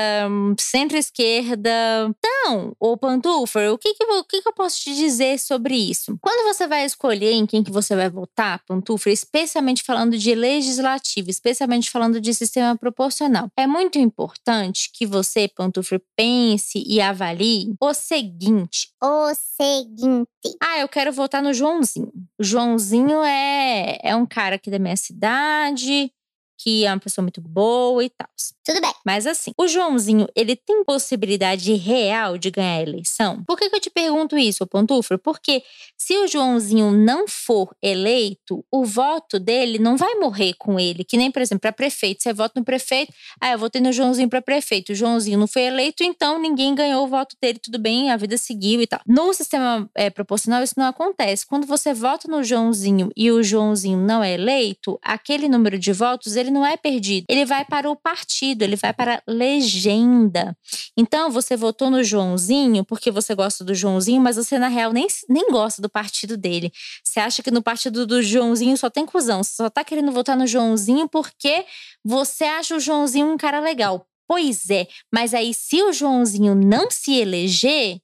centro-esquerda. 0.59 1.71
Então, 2.09 2.34
Então, 2.47 2.77
ô 2.79 2.95
Pantuffer, 2.95 3.73
o 3.73 3.79
que 3.79 3.95
que, 3.95 4.05
o 4.05 4.23
que 4.23 4.43
que 4.43 4.49
eu 4.49 4.53
posso 4.53 4.79
te 4.79 4.95
dizer 4.95 5.39
sobre 5.39 5.75
isso? 5.75 6.19
Quando 6.21 6.45
você 6.45 6.67
vai 6.67 6.85
escolher 6.85 7.33
em 7.33 7.47
quem 7.47 7.65
que 7.65 7.71
você 7.71 7.97
vai 7.97 8.11
votar, 8.11 8.63
Pantuffer, 8.67 9.15
especialmente 9.15 9.83
falando 9.83 10.19
de 10.19 10.35
legislativo, 10.35 11.31
especialmente 11.31 11.91
falando 11.91 12.21
de 12.21 12.35
sistema 12.35 12.77
proporcional, 12.77 13.49
é 13.57 13.67
muito 13.67 13.99
importante 13.99 14.91
que 14.93 15.07
você, 15.07 15.49
Pantuffer, 15.49 16.03
pense 16.15 16.85
e 16.87 17.01
avalie 17.01 17.75
o 17.81 17.95
seguinte. 17.95 18.91
O 19.03 19.35
seguinte. 19.35 20.29
Ah, 20.63 20.81
eu 20.81 20.89
quero 20.89 21.15
votar 21.15 21.43
no 21.43 21.55
Joãozinho. 21.55 22.13
O 22.39 22.45
Joãozinho 22.45 23.25
é, 23.25 23.99
é 24.03 24.15
um 24.15 24.27
cara 24.27 24.57
aqui 24.57 24.71
da 24.71 24.79
minha 24.79 24.97
cidade, 24.99 26.13
que 26.57 26.85
é 26.85 26.93
uma 26.93 27.01
pessoa 27.01 27.23
muito 27.23 27.41
boa 27.41 28.05
e 28.05 28.11
tal. 28.11 28.29
Tudo 28.65 28.81
bem. 28.81 28.93
Mas 29.05 29.27
assim, 29.27 29.53
o 29.59 29.69
Joãozinho, 29.69 30.27
ele 30.35 30.57
tem 30.57 30.85
possibilidade 30.85 31.75
real 31.75 32.39
de 32.39 32.51
ganhar 32.51 32.79
a 32.79 32.83
eleição? 32.83 33.45
Por 33.45 33.59
que, 33.59 33.69
que 33.69 33.77
eu 33.77 33.81
te 33.81 33.91
pergunto 33.91 34.39
isso, 34.39 34.67
Pontufro? 34.67 35.19
Porque 35.19 35.63
se 35.99 36.17
o 36.17 36.27
Joãozinho 36.27 36.91
não 36.91 37.29
for 37.29 37.75
eleito, 37.83 38.65
o 38.71 38.85
voto 38.85 39.39
dele 39.39 39.79
não 39.79 39.97
vai 39.97 40.15
morrer 40.15 40.55
com 40.55 40.81
ele. 40.81 41.05
Que 41.05 41.17
nem, 41.17 41.31
por 41.31 41.43
exemplo, 41.43 41.61
para 41.61 41.73
prefeito. 41.73 42.23
Você 42.23 42.33
vota 42.33 42.59
no 42.59 42.65
prefeito, 42.65 43.13
ah, 43.41 43.53
eu 43.53 43.59
votei 43.59 43.81
no 43.81 43.93
Joãozinho 43.93 44.29
para 44.29 44.41
prefeito. 44.41 44.93
O 44.93 44.95
Joãozinho 44.95 45.39
não 45.39 45.47
foi 45.47 45.63
eleito, 45.63 46.03
então 46.03 46.39
ninguém 46.39 46.75
ganhou 46.75 47.05
o 47.05 47.09
voto 47.09 47.37
dele, 47.41 47.59
tudo 47.59 47.79
bem, 47.79 48.11
a 48.11 48.17
vida 48.17 48.39
seguiu 48.39 48.81
e 48.81 48.87
tal. 48.87 49.01
No 49.07 49.33
sistema 49.35 49.89
é, 49.95 50.09
proporcional, 50.09 50.63
isso 50.63 50.75
não 50.77 50.87
acontece. 50.87 51.47
Quando 51.47 51.67
você 51.67 51.93
vota 51.93 52.29
no 52.29 52.43
Joãozinho 52.43 53.11
e 53.17 53.31
o 53.31 53.43
Joãozinho 53.43 53.99
não 53.99 54.23
é 54.23 54.35
eleito, 54.35 54.99
aquele 55.03 55.49
número 55.49 55.79
de 55.79 55.93
votos, 55.93 56.37
ele 56.45 56.51
não 56.51 56.65
é 56.65 56.77
perdido. 56.77 57.25
Ele 57.29 57.45
vai 57.45 57.65
para 57.65 57.91
o 57.91 57.97
partido, 57.97 58.63
ele 58.63 58.77
vai 58.77 58.93
para 58.93 59.17
a 59.17 59.23
legenda. 59.27 60.57
Então, 60.97 61.31
você 61.31 61.57
votou 61.57 61.91
no 61.91 62.05
Joãozinho 62.05 62.85
porque 62.85 63.11
você 63.11 63.35
gosta 63.35 63.65
do 63.65 63.75
Joãozinho, 63.75 64.21
mas 64.21 64.37
você, 64.37 64.59
na 64.59 64.69
real, 64.69 64.93
nem, 64.93 65.07
nem 65.29 65.51
gosta 65.51 65.81
do 65.83 65.89
partido 65.89 66.37
dele. 66.37 66.73
Você 67.03 67.19
acha 67.21 67.43
que 67.43 67.51
no 67.51 67.63
partido 67.63 68.07
do 68.07 68.23
Joãozinho 68.23 68.77
só 68.77 68.89
tem 68.89 69.07
cuzão. 69.07 69.43
Você 69.43 69.55
só 69.57 69.71
tá 69.71 69.83
querendo 69.83 70.13
votar 70.13 70.37
no 70.37 70.47
Joãozinho 70.47 71.09
porque 71.09 71.65
você 72.05 72.45
acha 72.45 72.77
o 72.77 72.81
Joãozinho 72.81 73.27
um 73.27 73.37
cara 73.37 73.61
legal. 73.61 74.07
Pois 74.27 74.71
é, 74.71 74.87
mas 75.13 75.35
aí 75.35 75.53
se 75.53 75.83
o 75.83 75.93
Joãozinho 75.93 76.55
não 76.55 76.91
se 76.91 77.15
eleger, 77.15 77.99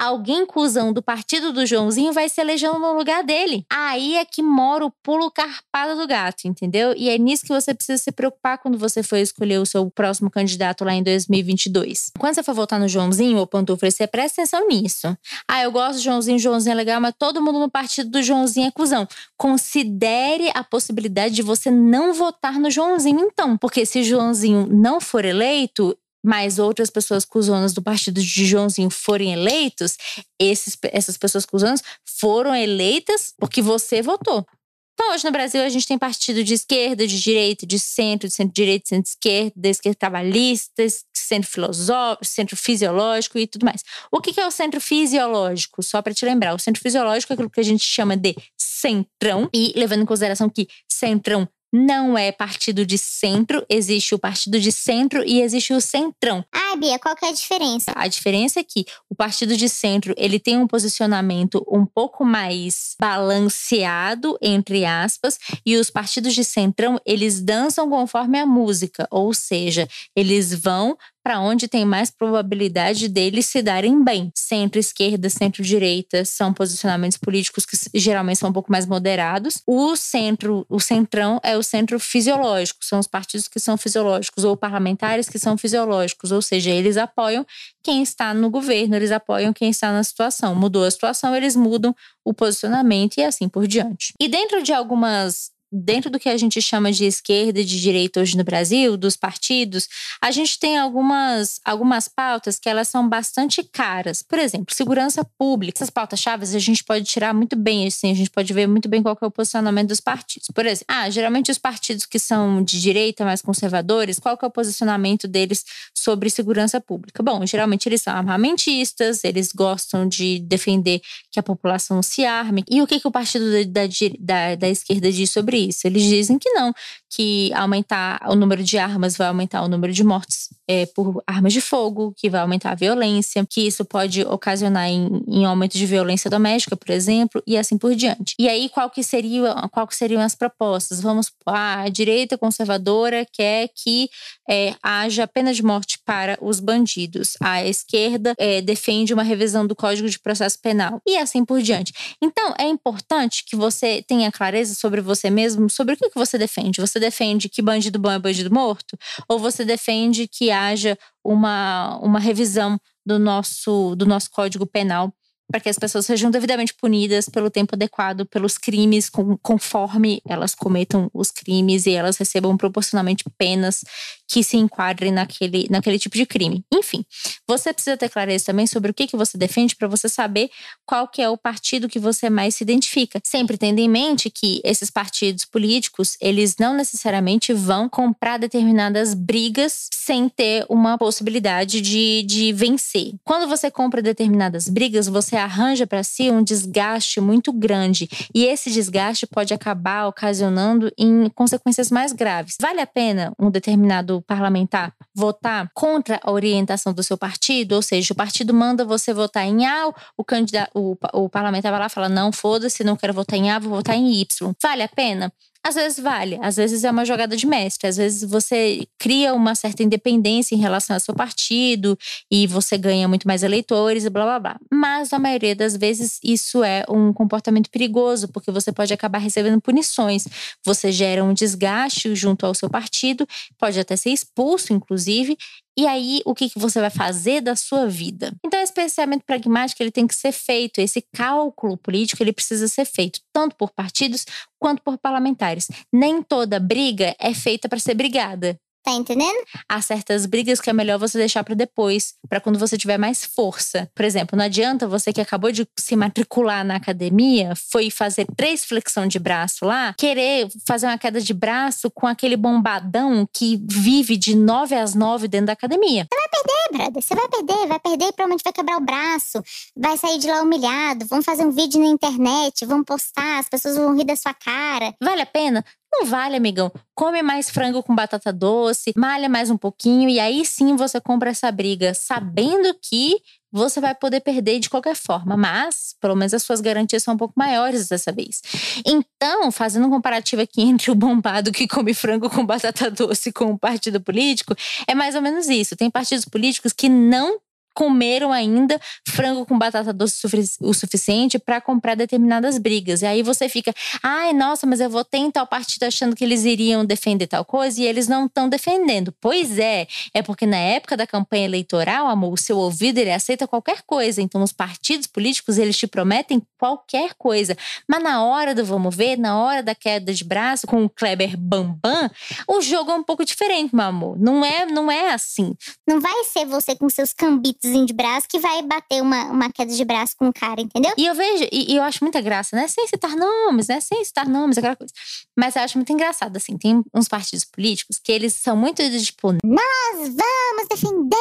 alguém 0.00 0.46
cuzão 0.46 0.94
do 0.94 1.02
partido 1.02 1.52
do 1.52 1.66
Joãozinho 1.66 2.10
vai 2.10 2.26
se 2.30 2.40
elegendo 2.40 2.78
no 2.78 2.94
lugar 2.94 3.22
dele. 3.22 3.66
Aí 3.70 4.16
é 4.16 4.24
que 4.24 4.42
mora 4.42 4.86
o 4.86 4.90
pulo 5.02 5.30
carpado 5.30 5.94
do 6.00 6.06
gato, 6.06 6.46
entendeu? 6.46 6.94
E 6.96 7.10
é 7.10 7.18
nisso 7.18 7.44
que 7.44 7.52
você 7.52 7.74
precisa 7.74 8.02
se 8.02 8.10
preocupar 8.10 8.56
quando 8.56 8.78
você 8.78 9.02
for 9.02 9.16
escolher 9.16 9.58
o 9.58 9.66
seu 9.66 9.90
próximo 9.90 10.30
candidato 10.30 10.84
lá 10.84 10.94
em 10.94 11.02
2022. 11.02 12.12
Quando 12.18 12.34
você 12.34 12.42
for 12.42 12.54
votar 12.54 12.80
no 12.80 12.88
Joãozinho 12.88 13.36
ou 13.36 13.46
Pantufra, 13.46 13.90
você 13.90 14.06
presta 14.06 14.40
atenção 14.40 14.66
nisso. 14.66 15.14
Ah, 15.46 15.62
eu 15.62 15.70
gosto 15.70 15.98
do 15.98 16.02
Joãozinho, 16.02 16.38
Joãozinho 16.38 16.72
é 16.72 16.76
legal, 16.76 17.00
mas 17.00 17.14
todo 17.18 17.42
mundo 17.42 17.58
no 17.58 17.70
partido 17.70 18.08
do 18.08 18.22
Joãozinho 18.22 18.68
é 18.68 18.70
cuzão. 18.70 19.06
Considere 19.36 20.50
a 20.54 20.64
possibilidade 20.64 21.34
de 21.34 21.42
você 21.42 21.70
não 21.70 22.14
votar 22.14 22.58
no 22.58 22.70
Joãozinho, 22.70 23.20
então. 23.20 23.58
Porque 23.58 23.84
se 23.84 24.02
Joãozinho 24.02 24.66
não 24.66 24.98
for 24.98 25.26
eleito, 25.26 25.94
mas 26.24 26.58
outras 26.58 26.90
pessoas 26.90 27.24
cuzonas 27.24 27.72
do 27.72 27.82
partido 27.82 28.20
de 28.20 28.46
Joãozinho 28.46 28.90
forem 28.90 29.32
eleitos, 29.32 29.96
esses, 30.38 30.76
essas 30.84 31.16
pessoas 31.16 31.46
cuzonas 31.46 31.82
foram 32.18 32.54
eleitas 32.54 33.32
porque 33.38 33.62
você 33.62 34.02
votou. 34.02 34.46
Então, 34.94 35.14
hoje 35.14 35.24
no 35.24 35.30
Brasil, 35.30 35.62
a 35.62 35.68
gente 35.70 35.86
tem 35.86 35.96
partido 35.96 36.44
de 36.44 36.52
esquerda, 36.52 37.06
de 37.06 37.18
direita, 37.18 37.66
de 37.66 37.78
centro, 37.78 38.28
de 38.28 38.34
centro-direita, 38.34 38.90
centro-esquerda, 38.90 39.68
esquerda 39.68 39.98
trabalhista, 39.98 40.86
centro 41.14 41.50
filosófico, 41.50 42.26
centro 42.26 42.54
fisiológico 42.54 43.38
e 43.38 43.46
tudo 43.46 43.64
mais. 43.64 43.82
O 44.12 44.20
que 44.20 44.38
é 44.38 44.46
o 44.46 44.50
centro 44.50 44.78
fisiológico? 44.78 45.82
Só 45.82 46.02
para 46.02 46.12
te 46.12 46.26
lembrar, 46.26 46.54
o 46.54 46.58
centro 46.58 46.82
fisiológico 46.82 47.32
é 47.32 47.34
aquilo 47.34 47.48
que 47.48 47.60
a 47.60 47.64
gente 47.64 47.82
chama 47.82 48.14
de 48.14 48.36
centrão, 48.58 49.48
e 49.54 49.72
levando 49.74 50.02
em 50.02 50.06
consideração 50.06 50.50
que 50.50 50.68
centrão 50.86 51.48
não 51.72 52.16
é 52.16 52.32
partido 52.32 52.84
de 52.84 52.98
centro, 52.98 53.64
existe 53.68 54.14
o 54.14 54.18
partido 54.18 54.58
de 54.58 54.72
centro 54.72 55.22
e 55.24 55.40
existe 55.40 55.72
o 55.72 55.80
centrão. 55.80 56.44
Ah, 56.52 56.76
Bia, 56.76 56.98
qual 56.98 57.14
que 57.14 57.24
é 57.24 57.28
a 57.28 57.32
diferença? 57.32 57.92
A 57.94 58.08
diferença 58.08 58.60
é 58.60 58.64
que 58.64 58.84
o 59.08 59.14
partido 59.14 59.56
de 59.56 59.68
centro, 59.68 60.14
ele 60.16 60.38
tem 60.38 60.56
um 60.56 60.66
posicionamento 60.66 61.64
um 61.70 61.86
pouco 61.86 62.24
mais 62.24 62.94
balanceado, 62.98 64.36
entre 64.40 64.84
aspas, 64.84 65.38
e 65.64 65.76
os 65.76 65.90
partidos 65.90 66.34
de 66.34 66.44
centrão, 66.44 67.00
eles 67.04 67.40
dançam 67.40 67.88
conforme 67.88 68.38
a 68.38 68.46
música, 68.46 69.06
ou 69.10 69.32
seja, 69.32 69.88
eles 70.16 70.52
vão 70.54 70.96
para 71.22 71.40
onde 71.40 71.68
tem 71.68 71.84
mais 71.84 72.10
probabilidade 72.10 73.08
deles 73.08 73.46
se 73.46 73.62
darem 73.62 74.02
bem. 74.02 74.30
Centro-esquerda, 74.34 75.28
centro-direita 75.28 76.24
são 76.24 76.52
posicionamentos 76.52 77.18
políticos 77.18 77.66
que 77.66 77.76
geralmente 77.98 78.38
são 78.38 78.50
um 78.50 78.52
pouco 78.52 78.72
mais 78.72 78.86
moderados. 78.86 79.62
O 79.66 79.94
centro, 79.96 80.64
o 80.68 80.80
centrão 80.80 81.40
é 81.42 81.56
o 81.56 81.62
centro 81.62 82.00
fisiológico, 82.00 82.84
são 82.84 82.98
os 82.98 83.06
partidos 83.06 83.48
que 83.48 83.60
são 83.60 83.76
fisiológicos 83.76 84.44
ou 84.44 84.56
parlamentares 84.56 85.28
que 85.28 85.38
são 85.38 85.56
fisiológicos, 85.56 86.32
ou 86.32 86.40
seja, 86.40 86.70
eles 86.70 86.96
apoiam 86.96 87.46
quem 87.82 88.02
está 88.02 88.32
no 88.34 88.50
governo, 88.50 88.96
eles 88.96 89.10
apoiam 89.10 89.52
quem 89.52 89.70
está 89.70 89.92
na 89.92 90.02
situação. 90.02 90.54
Mudou 90.54 90.84
a 90.84 90.90
situação, 90.90 91.34
eles 91.34 91.56
mudam 91.56 91.94
o 92.24 92.32
posicionamento 92.32 93.18
e 93.18 93.24
assim 93.24 93.48
por 93.48 93.66
diante. 93.66 94.12
E 94.20 94.28
dentro 94.28 94.62
de 94.62 94.72
algumas 94.72 95.50
dentro 95.70 96.10
do 96.10 96.18
que 96.18 96.28
a 96.28 96.36
gente 96.36 96.60
chama 96.60 96.90
de 96.90 97.04
esquerda 97.04 97.60
e 97.60 97.64
de 97.64 97.80
direita 97.80 98.20
hoje 98.20 98.36
no 98.36 98.42
Brasil, 98.42 98.96
dos 98.96 99.16
partidos, 99.16 99.88
a 100.20 100.30
gente 100.30 100.58
tem 100.58 100.78
algumas, 100.78 101.60
algumas 101.64 102.08
pautas 102.08 102.58
que 102.58 102.68
elas 102.68 102.88
são 102.88 103.08
bastante 103.08 103.62
caras. 103.62 104.22
Por 104.22 104.38
exemplo, 104.38 104.74
segurança 104.74 105.24
pública. 105.24 105.78
Essas 105.78 105.90
pautas 105.90 106.18
chaves 106.18 106.54
a 106.54 106.58
gente 106.58 106.82
pode 106.82 107.04
tirar 107.04 107.32
muito 107.32 107.56
bem, 107.56 107.86
assim, 107.86 108.10
a 108.10 108.14
gente 108.14 108.30
pode 108.30 108.52
ver 108.52 108.66
muito 108.66 108.88
bem 108.88 109.02
qual 109.02 109.16
é 109.20 109.26
o 109.26 109.30
posicionamento 109.30 109.88
dos 109.88 110.00
partidos. 110.00 110.48
Por 110.52 110.66
exemplo, 110.66 110.86
ah, 110.88 111.08
geralmente 111.08 111.50
os 111.50 111.58
partidos 111.58 112.04
que 112.04 112.18
são 112.18 112.62
de 112.62 112.80
direita, 112.80 113.24
mais 113.24 113.40
conservadores, 113.40 114.18
qual 114.18 114.38
é 114.40 114.46
o 114.46 114.50
posicionamento 114.50 115.28
deles 115.28 115.64
sobre 115.94 116.28
segurança 116.30 116.80
pública? 116.80 117.22
Bom, 117.22 117.46
geralmente 117.46 117.88
eles 117.88 118.02
são 118.02 118.12
armamentistas, 118.12 119.22
eles 119.22 119.52
gostam 119.52 120.08
de 120.08 120.40
defender 120.40 121.00
que 121.30 121.38
a 121.38 121.42
população 121.42 122.02
se 122.02 122.24
arme. 122.24 122.64
E 122.68 122.82
o 122.82 122.86
que, 122.86 122.98
que 122.98 123.06
o 123.06 123.10
partido 123.10 123.44
da, 123.66 123.82
da, 124.18 124.54
da 124.56 124.68
esquerda 124.68 125.12
diz 125.12 125.30
sobre 125.30 125.59
isso. 125.68 125.86
Eles 125.86 126.02
dizem 126.02 126.38
que 126.38 126.50
não, 126.50 126.72
que 127.08 127.52
aumentar 127.54 128.20
o 128.28 128.34
número 128.34 128.62
de 128.62 128.78
armas 128.78 129.16
vai 129.16 129.28
aumentar 129.28 129.62
o 129.62 129.68
número 129.68 129.92
de 129.92 130.04
mortes 130.04 130.48
é, 130.70 130.86
por 130.86 131.20
armas 131.26 131.52
de 131.52 131.60
fogo, 131.60 132.14
que 132.16 132.30
vai 132.30 132.40
aumentar 132.40 132.70
a 132.70 132.74
violência, 132.76 133.44
que 133.44 133.66
isso 133.66 133.84
pode 133.84 134.22
ocasionar 134.22 134.86
em, 134.88 135.20
em 135.26 135.44
aumento 135.44 135.76
de 135.76 135.84
violência 135.84 136.30
doméstica, 136.30 136.76
por 136.76 136.90
exemplo, 136.92 137.42
e 137.44 137.58
assim 137.58 137.76
por 137.76 137.92
diante. 137.96 138.36
E 138.38 138.48
aí, 138.48 138.68
qual 138.68 138.88
que, 138.88 139.02
seria, 139.02 139.52
qual 139.72 139.84
que 139.84 139.96
seriam 139.96 140.22
as 140.22 140.36
propostas? 140.36 141.00
Vamos, 141.00 141.32
a 141.44 141.88
direita 141.88 142.38
conservadora 142.38 143.26
quer 143.32 143.68
que 143.74 144.08
é, 144.48 144.76
haja 144.80 145.26
pena 145.26 145.52
de 145.52 145.60
morte 145.60 145.98
para 146.06 146.38
os 146.40 146.60
bandidos. 146.60 147.36
A 147.40 147.66
esquerda 147.66 148.32
é, 148.38 148.62
defende 148.62 149.12
uma 149.12 149.24
revisão 149.24 149.66
do 149.66 149.74
Código 149.74 150.08
de 150.08 150.20
Processo 150.20 150.60
Penal 150.60 151.02
e 151.04 151.16
assim 151.16 151.44
por 151.44 151.60
diante. 151.60 151.92
Então, 152.22 152.54
é 152.56 152.68
importante 152.68 153.44
que 153.44 153.56
você 153.56 154.04
tenha 154.06 154.30
clareza 154.30 154.76
sobre 154.76 155.00
você 155.00 155.30
mesmo, 155.30 155.68
sobre 155.68 155.94
o 155.94 155.96
que, 155.96 156.10
que 156.10 156.18
você 156.18 156.38
defende. 156.38 156.80
Você 156.80 157.00
defende 157.00 157.48
que 157.48 157.60
bandido 157.60 157.98
bom 157.98 158.12
é 158.12 158.20
bandido 158.20 158.54
morto? 158.54 158.96
Ou 159.28 159.36
você 159.36 159.64
defende 159.64 160.28
que 160.28 160.48
haja 160.68 160.98
uma, 161.24 161.98
uma 161.98 162.18
revisão 162.18 162.78
do 163.04 163.18
nosso, 163.18 163.94
do 163.96 164.06
nosso 164.06 164.30
Código 164.30 164.66
Penal 164.66 165.12
para 165.50 165.60
que 165.60 165.68
as 165.68 165.78
pessoas 165.78 166.06
sejam 166.06 166.30
devidamente 166.30 166.72
punidas 166.72 167.28
pelo 167.28 167.50
tempo 167.50 167.74
adequado, 167.74 168.24
pelos 168.24 168.56
crimes, 168.56 169.10
conforme 169.42 170.22
elas 170.24 170.54
cometam 170.54 171.10
os 171.12 171.32
crimes 171.32 171.86
e 171.86 171.90
elas 171.90 172.16
recebam 172.16 172.56
proporcionalmente 172.56 173.24
penas 173.36 173.82
que 174.30 174.44
se 174.44 174.56
enquadrem 174.56 175.10
naquele, 175.10 175.66
naquele 175.68 175.98
tipo 175.98 176.16
de 176.16 176.24
crime. 176.24 176.64
Enfim, 176.72 177.04
você 177.48 177.72
precisa 177.72 177.96
ter 177.96 178.08
clareza 178.08 178.44
também 178.46 178.64
sobre 178.64 178.92
o 178.92 178.94
que, 178.94 179.08
que 179.08 179.16
você 179.16 179.36
defende 179.36 179.74
para 179.74 179.88
você 179.88 180.08
saber 180.08 180.48
qual 180.86 181.08
que 181.08 181.20
é 181.20 181.28
o 181.28 181.36
partido 181.36 181.88
que 181.88 181.98
você 181.98 182.30
mais 182.30 182.54
se 182.54 182.62
identifica. 182.62 183.20
Sempre 183.24 183.58
tendo 183.58 183.80
em 183.80 183.88
mente 183.88 184.30
que 184.30 184.60
esses 184.62 184.88
partidos 184.88 185.44
políticos, 185.44 186.16
eles 186.20 186.56
não 186.60 186.74
necessariamente 186.74 187.52
vão 187.52 187.88
comprar 187.88 188.38
determinadas 188.38 189.14
brigas 189.14 189.88
sem 189.92 190.28
ter 190.28 190.64
uma 190.68 190.96
possibilidade 190.96 191.80
de, 191.80 192.22
de 192.22 192.52
vencer. 192.52 193.14
Quando 193.24 193.48
você 193.48 193.68
compra 193.68 194.00
determinadas 194.00 194.68
brigas, 194.68 195.08
você 195.08 195.34
arranja 195.34 195.88
para 195.88 196.04
si 196.04 196.30
um 196.30 196.42
desgaste 196.42 197.20
muito 197.20 197.52
grande 197.52 198.08
e 198.32 198.44
esse 198.44 198.70
desgaste 198.70 199.26
pode 199.26 199.52
acabar 199.52 200.06
ocasionando 200.06 200.92
em 200.96 201.28
consequências 201.30 201.90
mais 201.90 202.12
graves. 202.12 202.56
Vale 202.60 202.80
a 202.80 202.86
pena 202.86 203.32
um 203.36 203.50
determinado 203.50 204.19
parlamentar 204.22 204.94
votar 205.14 205.70
contra 205.74 206.20
a 206.22 206.30
orientação 206.30 206.92
do 206.92 207.02
seu 207.02 207.16
partido? 207.16 207.72
Ou 207.74 207.82
seja, 207.82 208.12
o 208.12 208.16
partido 208.16 208.54
manda 208.54 208.84
você 208.84 209.12
votar 209.12 209.44
em 209.44 209.66
A, 209.66 209.92
o 210.16 210.24
candidato, 210.24 210.70
o, 210.74 210.96
o 211.14 211.28
parlamentar 211.28 211.70
vai 211.70 211.80
lá 211.80 211.86
e 211.86 211.90
fala: 211.90 212.08
não, 212.08 212.32
foda-se, 212.32 212.84
não 212.84 212.96
quero 212.96 213.14
votar 213.14 213.38
em 213.38 213.50
A, 213.50 213.58
vou 213.58 213.70
votar 213.70 213.96
em 213.96 214.12
Y. 214.12 214.52
Vale 214.62 214.82
a 214.82 214.88
pena? 214.88 215.32
Às 215.62 215.74
vezes 215.74 215.98
vale, 216.00 216.38
às 216.40 216.56
vezes 216.56 216.84
é 216.84 216.90
uma 216.90 217.04
jogada 217.04 217.36
de 217.36 217.46
mestre, 217.46 217.86
às 217.86 217.98
vezes 217.98 218.28
você 218.28 218.86
cria 218.98 219.34
uma 219.34 219.54
certa 219.54 219.82
independência 219.82 220.54
em 220.54 220.58
relação 220.58 220.96
ao 220.96 221.00
seu 221.00 221.14
partido 221.14 221.98
e 222.30 222.46
você 222.46 222.78
ganha 222.78 223.06
muito 223.06 223.28
mais 223.28 223.42
eleitores 223.42 224.06
e 224.06 224.10
blá 224.10 224.24
blá 224.24 224.38
blá. 224.40 224.56
Mas 224.72 225.10
na 225.10 225.18
maioria 225.18 225.54
das 225.54 225.76
vezes 225.76 226.18
isso 226.24 226.64
é 226.64 226.82
um 226.88 227.12
comportamento 227.12 227.68
perigoso, 227.70 228.28
porque 228.28 228.50
você 228.50 228.72
pode 228.72 228.92
acabar 228.94 229.18
recebendo 229.18 229.60
punições. 229.60 230.26
Você 230.64 230.90
gera 230.90 231.22
um 231.22 231.34
desgaste 231.34 232.14
junto 232.14 232.46
ao 232.46 232.54
seu 232.54 232.70
partido, 232.70 233.26
pode 233.58 233.78
até 233.78 233.96
ser 233.96 234.10
expulso, 234.10 234.72
inclusive, 234.72 235.36
e 235.80 235.86
aí, 235.86 236.20
o 236.26 236.34
que, 236.34 236.50
que 236.50 236.58
você 236.58 236.78
vai 236.78 236.90
fazer 236.90 237.40
da 237.40 237.56
sua 237.56 237.86
vida? 237.88 238.34
Então, 238.44 238.60
esse 238.60 238.74
pensamento 238.74 239.24
pragmático 239.24 239.82
ele 239.82 239.90
tem 239.90 240.06
que 240.06 240.14
ser 240.14 240.30
feito. 240.30 240.78
Esse 240.78 241.00
cálculo 241.00 241.74
político 241.78 242.22
ele 242.22 242.34
precisa 242.34 242.68
ser 242.68 242.84
feito 242.84 243.18
tanto 243.32 243.56
por 243.56 243.70
partidos 243.70 244.26
quanto 244.58 244.82
por 244.82 244.98
parlamentares. 244.98 245.68
Nem 245.90 246.22
toda 246.22 246.60
briga 246.60 247.16
é 247.18 247.32
feita 247.32 247.66
para 247.66 247.78
ser 247.78 247.94
brigada. 247.94 248.60
Tá 248.82 248.92
entendendo? 248.92 249.36
Há 249.68 249.80
certas 249.82 250.24
brigas 250.24 250.60
que 250.60 250.70
é 250.70 250.72
melhor 250.72 250.98
você 250.98 251.18
deixar 251.18 251.44
para 251.44 251.54
depois, 251.54 252.14
para 252.28 252.40
quando 252.40 252.58
você 252.58 252.78
tiver 252.78 252.96
mais 252.96 253.24
força. 253.24 253.90
Por 253.94 254.04
exemplo, 254.04 254.36
não 254.38 254.44
adianta 254.44 254.88
você 254.88 255.12
que 255.12 255.20
acabou 255.20 255.52
de 255.52 255.66
se 255.78 255.94
matricular 255.94 256.64
na 256.64 256.76
academia, 256.76 257.52
foi 257.70 257.90
fazer 257.90 258.26
três 258.36 258.64
flexão 258.64 259.06
de 259.06 259.18
braço 259.18 259.66
lá, 259.66 259.94
querer 259.98 260.48
fazer 260.66 260.86
uma 260.86 260.96
queda 260.96 261.20
de 261.20 261.34
braço 261.34 261.90
com 261.90 262.06
aquele 262.06 262.36
bombadão 262.36 263.28
que 263.34 263.62
vive 263.68 264.16
de 264.16 264.34
nove 264.34 264.74
às 264.74 264.94
nove 264.94 265.28
dentro 265.28 265.46
da 265.46 265.52
academia. 265.52 266.06
Você 266.10 266.18
vai 266.18 266.28
perder, 266.30 266.78
brother. 266.78 267.02
Você 267.02 267.14
vai 267.14 267.28
perder, 267.28 267.68
vai 267.68 267.80
perder 267.80 268.04
e 268.06 268.12
provavelmente 268.12 268.44
vai 268.44 268.52
quebrar 268.52 268.76
o 268.78 268.80
braço, 268.80 269.42
vai 269.76 269.96
sair 269.98 270.18
de 270.18 270.26
lá 270.26 270.40
humilhado, 270.40 271.06
vão 271.06 271.22
fazer 271.22 271.44
um 271.44 271.50
vídeo 271.50 271.80
na 271.80 271.88
internet, 271.88 272.64
vão 272.64 272.82
postar, 272.82 273.38
as 273.38 273.48
pessoas 273.48 273.76
vão 273.76 273.94
rir 273.94 274.04
da 274.04 274.16
sua 274.16 274.32
cara. 274.32 274.94
Vale 275.02 275.20
a 275.20 275.26
pena? 275.26 275.64
Não 275.92 276.06
vale, 276.06 276.36
amigão. 276.36 276.70
Come 276.94 277.22
mais 277.22 277.50
frango 277.50 277.82
com 277.82 277.94
batata 277.94 278.32
doce, 278.32 278.92
malha 278.96 279.28
mais 279.28 279.50
um 279.50 279.56
pouquinho 279.56 280.08
e 280.08 280.20
aí 280.20 280.44
sim 280.44 280.76
você 280.76 281.00
compra 281.00 281.30
essa 281.30 281.50
briga, 281.50 281.92
sabendo 281.94 282.74
que 282.80 283.16
você 283.52 283.80
vai 283.80 283.94
poder 283.94 284.20
perder 284.20 284.60
de 284.60 284.70
qualquer 284.70 284.94
forma, 284.94 285.36
mas 285.36 285.94
pelo 286.00 286.14
menos 286.14 286.32
as 286.32 286.42
suas 286.42 286.60
garantias 286.60 287.02
são 287.02 287.14
um 287.14 287.16
pouco 287.16 287.34
maiores 287.36 287.88
dessa 287.88 288.12
vez. 288.12 288.40
Então, 288.86 289.50
fazendo 289.50 289.88
um 289.88 289.90
comparativo 289.90 290.40
aqui 290.40 290.62
entre 290.62 290.90
o 290.90 290.94
bombado 290.94 291.50
que 291.50 291.66
come 291.66 291.92
frango 291.92 292.30
com 292.30 292.46
batata 292.46 292.88
doce 292.90 293.32
com 293.32 293.52
o 293.52 293.58
partido 293.58 294.00
político, 294.00 294.54
é 294.86 294.94
mais 294.94 295.16
ou 295.16 295.22
menos 295.22 295.48
isso. 295.48 295.74
Tem 295.74 295.90
partidos 295.90 296.24
políticos 296.24 296.72
que 296.72 296.88
não 296.88 297.40
comeram 297.74 298.32
ainda 298.32 298.80
frango 299.06 299.46
com 299.46 299.58
batata 299.58 299.92
doce 299.92 300.26
o 300.60 300.74
suficiente 300.74 301.38
para 301.38 301.60
comprar 301.60 301.94
determinadas 301.94 302.58
brigas. 302.58 303.02
E 303.02 303.06
aí 303.06 303.22
você 303.22 303.48
fica, 303.48 303.74
ai, 304.02 304.32
nossa, 304.32 304.66
mas 304.66 304.80
eu 304.80 304.90
votei 304.90 305.20
em 305.20 305.30
tal 305.30 305.46
partido 305.46 305.84
achando 305.84 306.14
que 306.16 306.24
eles 306.24 306.44
iriam 306.44 306.84
defender 306.84 307.26
tal 307.26 307.44
coisa 307.44 307.80
e 307.80 307.86
eles 307.86 308.08
não 308.08 308.26
estão 308.26 308.48
defendendo. 308.48 309.14
Pois 309.20 309.58
é, 309.58 309.86
é 310.14 310.22
porque 310.22 310.46
na 310.46 310.56
época 310.56 310.96
da 310.96 311.06
campanha 311.06 311.44
eleitoral, 311.44 312.06
amor, 312.06 312.32
o 312.32 312.36
seu 312.36 312.58
ouvido 312.58 312.98
ele 312.98 313.12
aceita 313.12 313.46
qualquer 313.46 313.82
coisa. 313.82 314.20
Então 314.20 314.42
os 314.42 314.52
partidos 314.52 315.06
políticos 315.06 315.58
eles 315.58 315.76
te 315.76 315.86
prometem 315.86 316.42
qualquer 316.58 317.14
coisa. 317.16 317.56
Mas 317.88 318.02
na 318.02 318.22
hora 318.24 318.54
do 318.54 318.64
vamos 318.64 318.94
ver, 318.94 319.16
na 319.16 319.38
hora 319.38 319.62
da 319.62 319.74
queda 319.74 320.12
de 320.12 320.24
braço 320.24 320.66
com 320.66 320.84
o 320.84 320.88
Kleber 320.88 321.36
Bambam, 321.36 322.10
o 322.48 322.60
jogo 322.60 322.90
é 322.90 322.94
um 322.94 323.02
pouco 323.02 323.24
diferente, 323.24 323.74
meu 323.74 323.86
amor. 323.86 324.18
Não 324.18 324.44
é, 324.44 324.66
não 324.66 324.90
é 324.90 325.12
assim. 325.12 325.54
Não 325.86 326.00
vai 326.00 326.24
ser 326.24 326.46
você 326.46 326.76
com 326.76 326.88
seus 326.88 327.12
cambitos 327.12 327.59
de 327.62 327.92
braço 327.92 328.26
que 328.28 328.38
vai 328.38 328.62
bater 328.62 329.02
uma, 329.02 329.24
uma 329.24 329.52
queda 329.52 329.72
de 329.72 329.84
braço 329.84 330.16
com 330.16 330.28
o 330.28 330.32
cara, 330.32 330.60
entendeu? 330.60 330.92
E 330.96 331.06
eu 331.06 331.14
vejo, 331.14 331.44
e, 331.52 331.72
e, 331.72 331.76
eu 331.76 331.82
acho 331.82 332.02
muita 332.02 332.20
graça, 332.20 332.56
né? 332.56 332.66
Sem 332.68 332.86
citar 332.86 333.14
nomes, 333.14 333.68
né? 333.68 333.80
Sem 333.80 334.04
citar 334.04 334.28
nomes, 334.28 334.56
aquela 334.56 334.76
coisa. 334.76 334.92
Mas 335.36 335.56
eu 335.56 335.62
acho 335.62 335.76
muito 335.76 335.92
engraçado, 335.92 336.36
assim. 336.36 336.56
Tem 336.56 336.82
uns 336.94 337.08
partidos 337.08 337.44
políticos 337.44 338.00
que 338.02 338.10
eles 338.10 338.34
são 338.34 338.56
muito, 338.56 338.82
tipo. 339.02 339.32
Nós 339.44 339.96
vamos 339.96 340.68
defender 340.68 341.16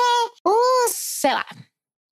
os. 0.45 0.91
Sei 0.91 1.33
lá. 1.33 1.45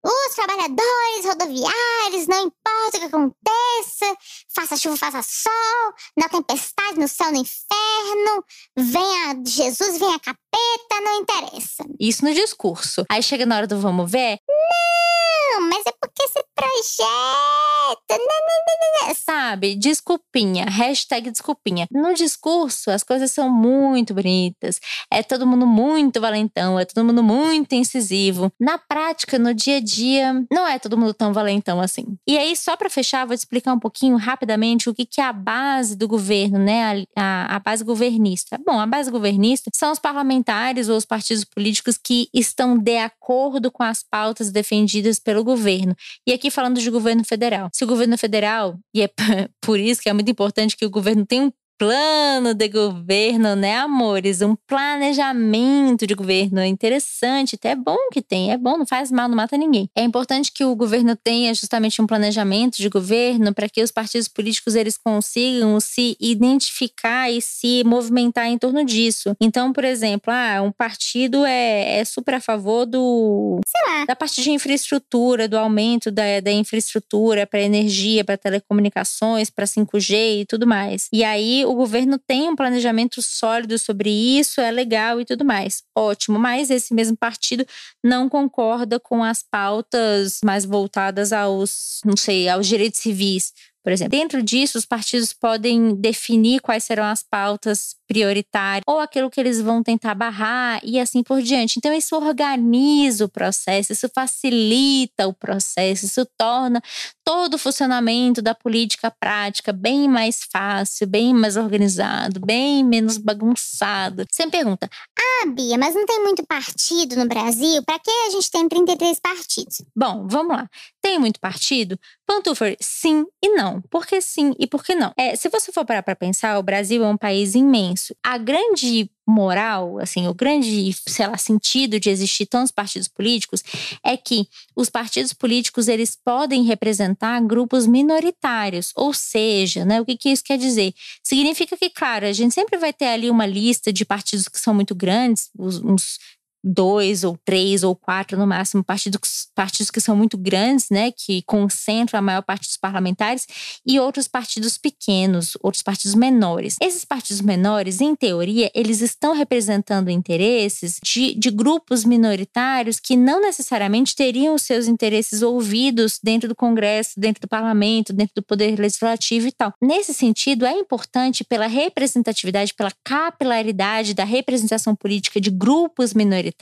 Os 0.04 0.36
trabalhadores 0.36 1.26
rodoviários, 1.26 2.28
não 2.28 2.46
importa 2.46 2.98
o 2.98 3.00
que 3.00 3.06
aconteça, 3.06 4.18
faça 4.54 4.78
chuva, 4.78 4.96
faça 4.96 5.22
sol, 5.22 5.94
na 6.18 6.30
tempestade, 6.30 7.00
no 7.00 7.08
céu, 7.08 7.32
no 7.32 7.38
inferno, 7.38 8.44
venha 8.78 9.42
Jesus, 9.46 9.98
venha 9.98 10.20
capeta, 10.20 11.02
não 11.04 11.22
interessa. 11.22 11.84
Isso 12.00 12.24
no 12.24 12.34
discurso. 12.34 13.04
Aí 13.10 13.22
chega 13.24 13.46
na 13.46 13.58
hora 13.58 13.68
do 13.68 13.80
vamos 13.80 14.10
ver. 14.10 14.40
Não, 14.48 15.62
mas 15.62 15.84
é 15.86 15.92
porque 16.00 16.24
esse 16.24 16.44
projeto. 16.56 18.02
Não, 18.10 18.18
não, 18.18 18.26
não, 18.68 19.08
não. 19.08 19.16
Sabe? 19.16 19.76
Desculpinha. 19.76 20.66
Hashtag 20.66 21.32
desculpinha. 21.32 21.88
No 21.92 22.14
discurso, 22.14 22.92
as 22.92 23.04
coisas 23.04 23.32
são 23.32 23.50
muito 23.50 24.14
bonitas. 24.14 24.80
É 25.12 25.24
todo 25.24 25.48
mundo 25.48 25.66
muito 25.66 26.20
valentão, 26.20 26.80
é 26.80 26.86
todo 26.86 27.06
mundo 27.06 27.24
muito 27.24 27.74
incisivo. 27.74 28.52
Na 28.60 28.78
prática, 28.78 29.40
no 29.40 29.54
dia 29.54 29.78
a 29.78 29.82
dia, 29.88 30.46
não 30.52 30.68
é 30.68 30.78
todo 30.78 30.98
mundo 30.98 31.14
tão 31.14 31.32
valentão 31.32 31.80
assim. 31.80 32.18
E 32.28 32.38
aí, 32.38 32.56
só 32.56 32.76
para 32.76 32.90
fechar, 32.90 33.26
vou 33.26 33.36
te 33.36 33.40
explicar 33.40 33.74
um 33.74 33.80
pouquinho 33.80 34.18
rapidamente 34.18 34.90
o 34.90 34.94
que, 34.94 35.06
que 35.06 35.22
é 35.22 35.24
a 35.24 35.34
base 35.34 35.96
do 35.96 36.08
governo, 36.08 36.60
né? 36.60 37.06
A, 37.16 37.22
a, 37.24 37.56
a 37.56 37.60
base 37.60 37.84
governista. 37.84 38.60
Bom, 38.66 38.80
a 38.80 38.86
base 38.86 39.10
governista 39.10 39.70
são 39.74 39.92
os 39.92 40.00
parlamentares 40.00 40.90
ou 40.90 40.98
os 40.98 41.06
partidos 41.06 41.44
políticos 41.44 41.98
que 41.98 42.28
estão 42.34 42.78
de 42.78 42.98
acordo 42.98 43.72
com 43.72 43.84
as 43.84 44.04
pautas 44.04 44.52
defendidas 44.52 45.20
pelo 45.20 45.44
governo. 45.44 45.96
E 46.26 46.34
aqui 46.34 46.52
falando 46.52 46.80
de 46.80 46.90
governo 46.90 47.24
federal. 47.24 47.70
Se 47.74 47.84
o 47.84 47.88
governo 47.88 48.18
federal, 48.18 48.78
e 48.94 49.02
é 49.02 49.10
por 49.62 49.80
isso 49.80 50.02
que 50.02 50.10
é 50.10 50.14
muito 50.14 50.30
importante 50.30 50.76
que 50.76 50.86
o 50.86 50.90
governo 50.90 51.26
tenha 51.26 51.44
um 51.44 51.52
plano 51.78 52.54
de 52.54 52.68
governo, 52.68 53.56
né, 53.56 53.78
amores? 53.78 54.42
Um 54.42 54.56
planejamento 54.56 56.08
de 56.08 56.16
governo. 56.16 56.60
É 56.60 56.68
interessante, 56.68 57.56
até 57.56 57.72
é 57.72 57.76
bom 57.76 57.98
que 58.12 58.22
tem, 58.22 58.52
é 58.52 58.58
bom, 58.58 58.78
não 58.78 58.86
faz 58.86 59.12
mal, 59.12 59.30
não 59.30 59.36
mata 59.36 59.58
ninguém. 59.58 59.90
É 59.96 60.04
importante 60.04 60.52
que 60.52 60.66
o 60.66 60.76
governo 60.76 61.16
tenha 61.16 61.54
justamente 61.54 62.02
um 62.02 62.08
planejamento 62.08 62.78
de 62.78 62.90
governo 62.90 63.54
para 63.54 63.70
que 63.70 63.84
os 63.84 63.92
partidos 63.92 64.28
políticos 64.28 64.76
eles 64.76 64.98
consigam 64.98 65.80
se 65.80 66.18
identificar 66.20 67.30
e 67.30 67.42
se 67.42 67.84
movimentar 67.86 68.48
em 68.48 68.58
torno 68.58 68.84
disso. 68.84 69.36
Então, 69.40 69.72
por 69.72 69.84
exemplo, 69.84 70.34
ah, 70.34 70.62
um 70.62 70.72
partido 70.72 71.46
é, 71.46 72.00
é 72.00 72.06
super 72.06 72.36
a 72.36 72.42
favor 72.42 72.86
do 72.86 73.60
da 74.08 74.16
parte 74.16 74.42
de 74.42 74.52
infraestrutura, 74.52 75.48
do 75.48 75.58
aumento 75.58 76.10
da, 76.10 76.40
da 76.42 76.52
infraestrutura 76.52 77.46
para 77.46 77.62
energia, 77.62 78.24
para 78.24 78.38
telecomunicações, 78.38 79.50
para 79.50 79.66
5G 79.66 80.42
e 80.42 80.46
tudo 80.46 80.66
mais. 80.66 81.08
E 81.12 81.24
aí 81.24 81.66
o 81.68 81.76
governo 81.76 82.18
tem 82.18 82.50
um 82.50 82.56
planejamento 82.56 83.22
sólido 83.22 83.78
sobre 83.78 84.10
isso, 84.10 84.62
é 84.62 84.72
legal 84.72 85.20
e 85.20 85.26
tudo 85.26 85.44
mais. 85.44 85.84
Ótimo, 85.96 86.40
mas 86.40 86.70
esse 86.70 86.94
mesmo 86.94 87.18
partido 87.18 87.66
não 88.04 88.30
concorda 88.30 89.00
com 89.00 89.24
as 89.24 89.44
pautas 89.44 90.40
mais 90.44 90.66
voltadas 90.66 91.34
aos, 91.34 92.00
não 92.06 92.16
sei, 92.16 92.48
aos 92.48 92.68
direitos 92.68 93.00
civis, 93.00 93.54
por 93.88 93.94
exemplo. 93.94 94.20
Dentro 94.20 94.44
disso, 94.44 94.78
os 94.78 94.86
partidos 94.86 95.32
podem 95.32 95.96
definir 95.96 96.60
quais 96.60 96.84
serão 96.84 97.06
as 97.06 97.24
pautas 97.24 97.96
prioritárias 98.06 98.84
ou 98.86 99.00
aquilo 99.00 99.30
que 99.30 99.40
eles 99.40 99.62
vão 99.62 99.82
tentar 99.82 100.14
barrar 100.14 100.82
e 100.84 101.00
assim 101.00 101.24
por 101.24 101.42
diante. 101.42 101.76
Então, 101.78 101.94
isso 101.94 102.14
organiza 102.18 103.24
o 103.24 103.30
processo, 103.30 103.94
isso 103.94 104.10
facilita 104.14 105.26
o 105.26 105.34
processo, 105.34 106.06
isso 106.06 106.28
torna 106.38 106.82
todo 107.24 107.54
o 107.54 107.58
funcionamento 107.58 108.42
da 108.42 108.54
política 108.54 109.10
prática 109.10 109.72
bem 109.72 110.10
mais 110.10 110.42
fácil, 110.52 111.08
bem 111.08 111.34
mais 111.34 111.56
organizado, 111.56 112.42
bem 112.42 112.84
menos 112.84 113.18
bagunçado. 113.18 114.26
Você 114.30 114.46
me 114.46 114.52
pergunta: 114.52 114.90
Ah, 115.18 115.46
Bia, 115.48 115.78
mas 115.78 115.96
não 115.96 116.06
tem 116.06 116.24
muito 116.24 116.46
partido 116.46 117.16
no 117.16 117.28
Brasil? 117.28 117.82
Para 117.84 118.00
que 118.00 118.12
a 118.12 118.30
gente 118.32 118.52
tem 118.52 118.68
33 118.68 119.20
partidos? 119.20 119.82
Bom, 119.96 120.28
vamos 120.28 120.58
lá. 120.58 120.70
Tem 121.08 121.18
muito 121.18 121.40
partido? 121.40 121.98
Pantufer, 122.26 122.76
sim 122.82 123.26
e 123.42 123.56
não. 123.56 123.82
Por 123.84 124.06
que 124.06 124.20
sim 124.20 124.54
e 124.60 124.68
por 124.68 124.84
que 124.84 124.94
não? 124.94 125.14
É, 125.16 125.38
se 125.38 125.48
você 125.48 125.72
for 125.72 125.86
parar 125.86 126.04
para 126.04 126.18
pensar, 126.18 126.60
o 126.60 126.64
Brasil 126.64 127.02
é 127.02 127.08
um 127.08 127.16
país 127.16 127.56
imenso. 127.56 128.14
A 128.22 128.38
grande 128.38 129.10
moral, 129.26 130.00
assim, 130.00 130.28
o 130.28 130.34
grande, 130.34 130.94
sei 131.08 131.28
lá, 131.28 131.38
sentido 131.38 131.98
de 131.98 132.10
existir 132.10 132.46
tantos 132.46 132.72
partidos 132.72 133.08
políticos 133.08 133.64
é 134.04 134.18
que 134.18 134.48
os 134.76 134.90
partidos 134.90 135.32
políticos 135.34 135.88
eles 135.88 136.18
podem 136.24 136.64
representar 136.64 137.42
grupos 137.42 137.88
minoritários, 137.88 138.92
ou 138.96 139.14
seja, 139.14 139.84
né, 139.84 140.00
o 140.00 140.06
que, 140.06 140.16
que 140.18 140.30
isso 140.30 140.44
quer 140.44 140.58
dizer? 140.58 140.94
Significa 141.24 141.76
que, 141.78 141.90
claro, 141.90 142.26
a 142.26 142.32
gente 142.34 142.54
sempre 142.54 142.78
vai 142.78 142.94
ter 142.94 143.08
ali 143.08 143.30
uma 143.30 143.46
lista 143.46 143.92
de 143.92 144.06
partidos 144.06 144.48
que 144.48 144.60
são 144.60 144.74
muito 144.74 144.96
grandes, 144.96 145.50
uns 145.58 146.20
dois 146.68 147.24
ou 147.24 147.38
três 147.44 147.84
ou 147.84 147.96
quatro 147.96 148.38
no 148.38 148.46
máximo 148.46 148.84
partidos, 148.84 149.48
partidos 149.56 149.90
que 149.90 150.02
são 150.02 150.16
muito 150.16 150.38
grandes, 150.38 150.90
né, 150.90 151.12
que 151.12 151.42
concentram 151.44 152.20
a 152.20 152.22
maior 152.22 152.42
parte 152.42 152.68
dos 152.68 152.78
parlamentares, 152.78 153.48
e 153.86 154.00
outros 154.00 154.28
partidos 154.28 154.78
pequenos, 154.78 155.58
outros 155.62 155.82
partidos 155.82 156.16
menores. 156.16 156.76
Esses 156.82 157.06
partidos 157.06 157.42
menores, 157.42 158.02
em 158.02 158.16
teoria, 158.16 158.70
eles 158.74 159.02
estão 159.02 159.34
representando 159.34 160.10
interesses 160.10 161.00
de, 161.04 161.34
de 161.34 161.50
grupos 161.50 162.04
minoritários 162.04 163.00
que 163.00 163.16
não 163.16 163.42
necessariamente 163.42 164.16
teriam 164.16 164.56
os 164.56 164.62
seus 164.62 164.88
interesses 164.88 165.42
ouvidos 165.42 166.20
dentro 166.22 166.50
do 166.50 166.56
Congresso, 166.56 167.20
dentro 167.20 167.42
do 167.42 167.48
parlamento, 167.48 168.14
dentro 168.14 168.36
do 168.36 168.44
poder 168.44 168.78
legislativo 168.80 169.48
e 169.48 169.52
tal. 169.52 169.74
Nesse 169.82 170.14
sentido, 170.14 170.66
é 170.66 170.74
importante 170.74 171.44
pela 171.44 171.68
representatividade, 171.68 172.74
pela 172.74 172.92
capilaridade 173.04 174.14
da 174.14 174.24
representação 174.24 174.96
política 174.96 175.40
de 175.40 175.50
grupos 175.50 176.14
minoritários, 176.14 176.57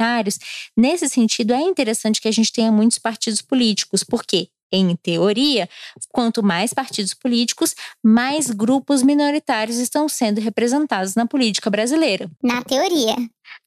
nesse 0.76 1.08
sentido 1.10 1.54
é 1.54 1.62
interessante 1.62 2.22
que 2.22 2.28
a 2.28 2.32
gente 2.32 2.52
tenha 2.52 2.72
muitos 2.72 2.98
partidos 2.98 3.42
políticos, 3.42 4.04
porque 4.04 4.50
em 4.72 4.96
teoria, 4.96 5.70
quanto 6.12 6.44
mais 6.44 6.74
partidos 6.74 7.14
políticos, 7.14 7.76
mais 8.04 8.50
grupos 8.50 9.02
minoritários 9.02 9.78
estão 9.78 10.10
sendo 10.10 10.42
representados 10.42 11.16
na 11.16 11.26
política 11.26 11.70
brasileira. 11.70 12.30
Na 12.44 12.62
teoria. 12.64 13.16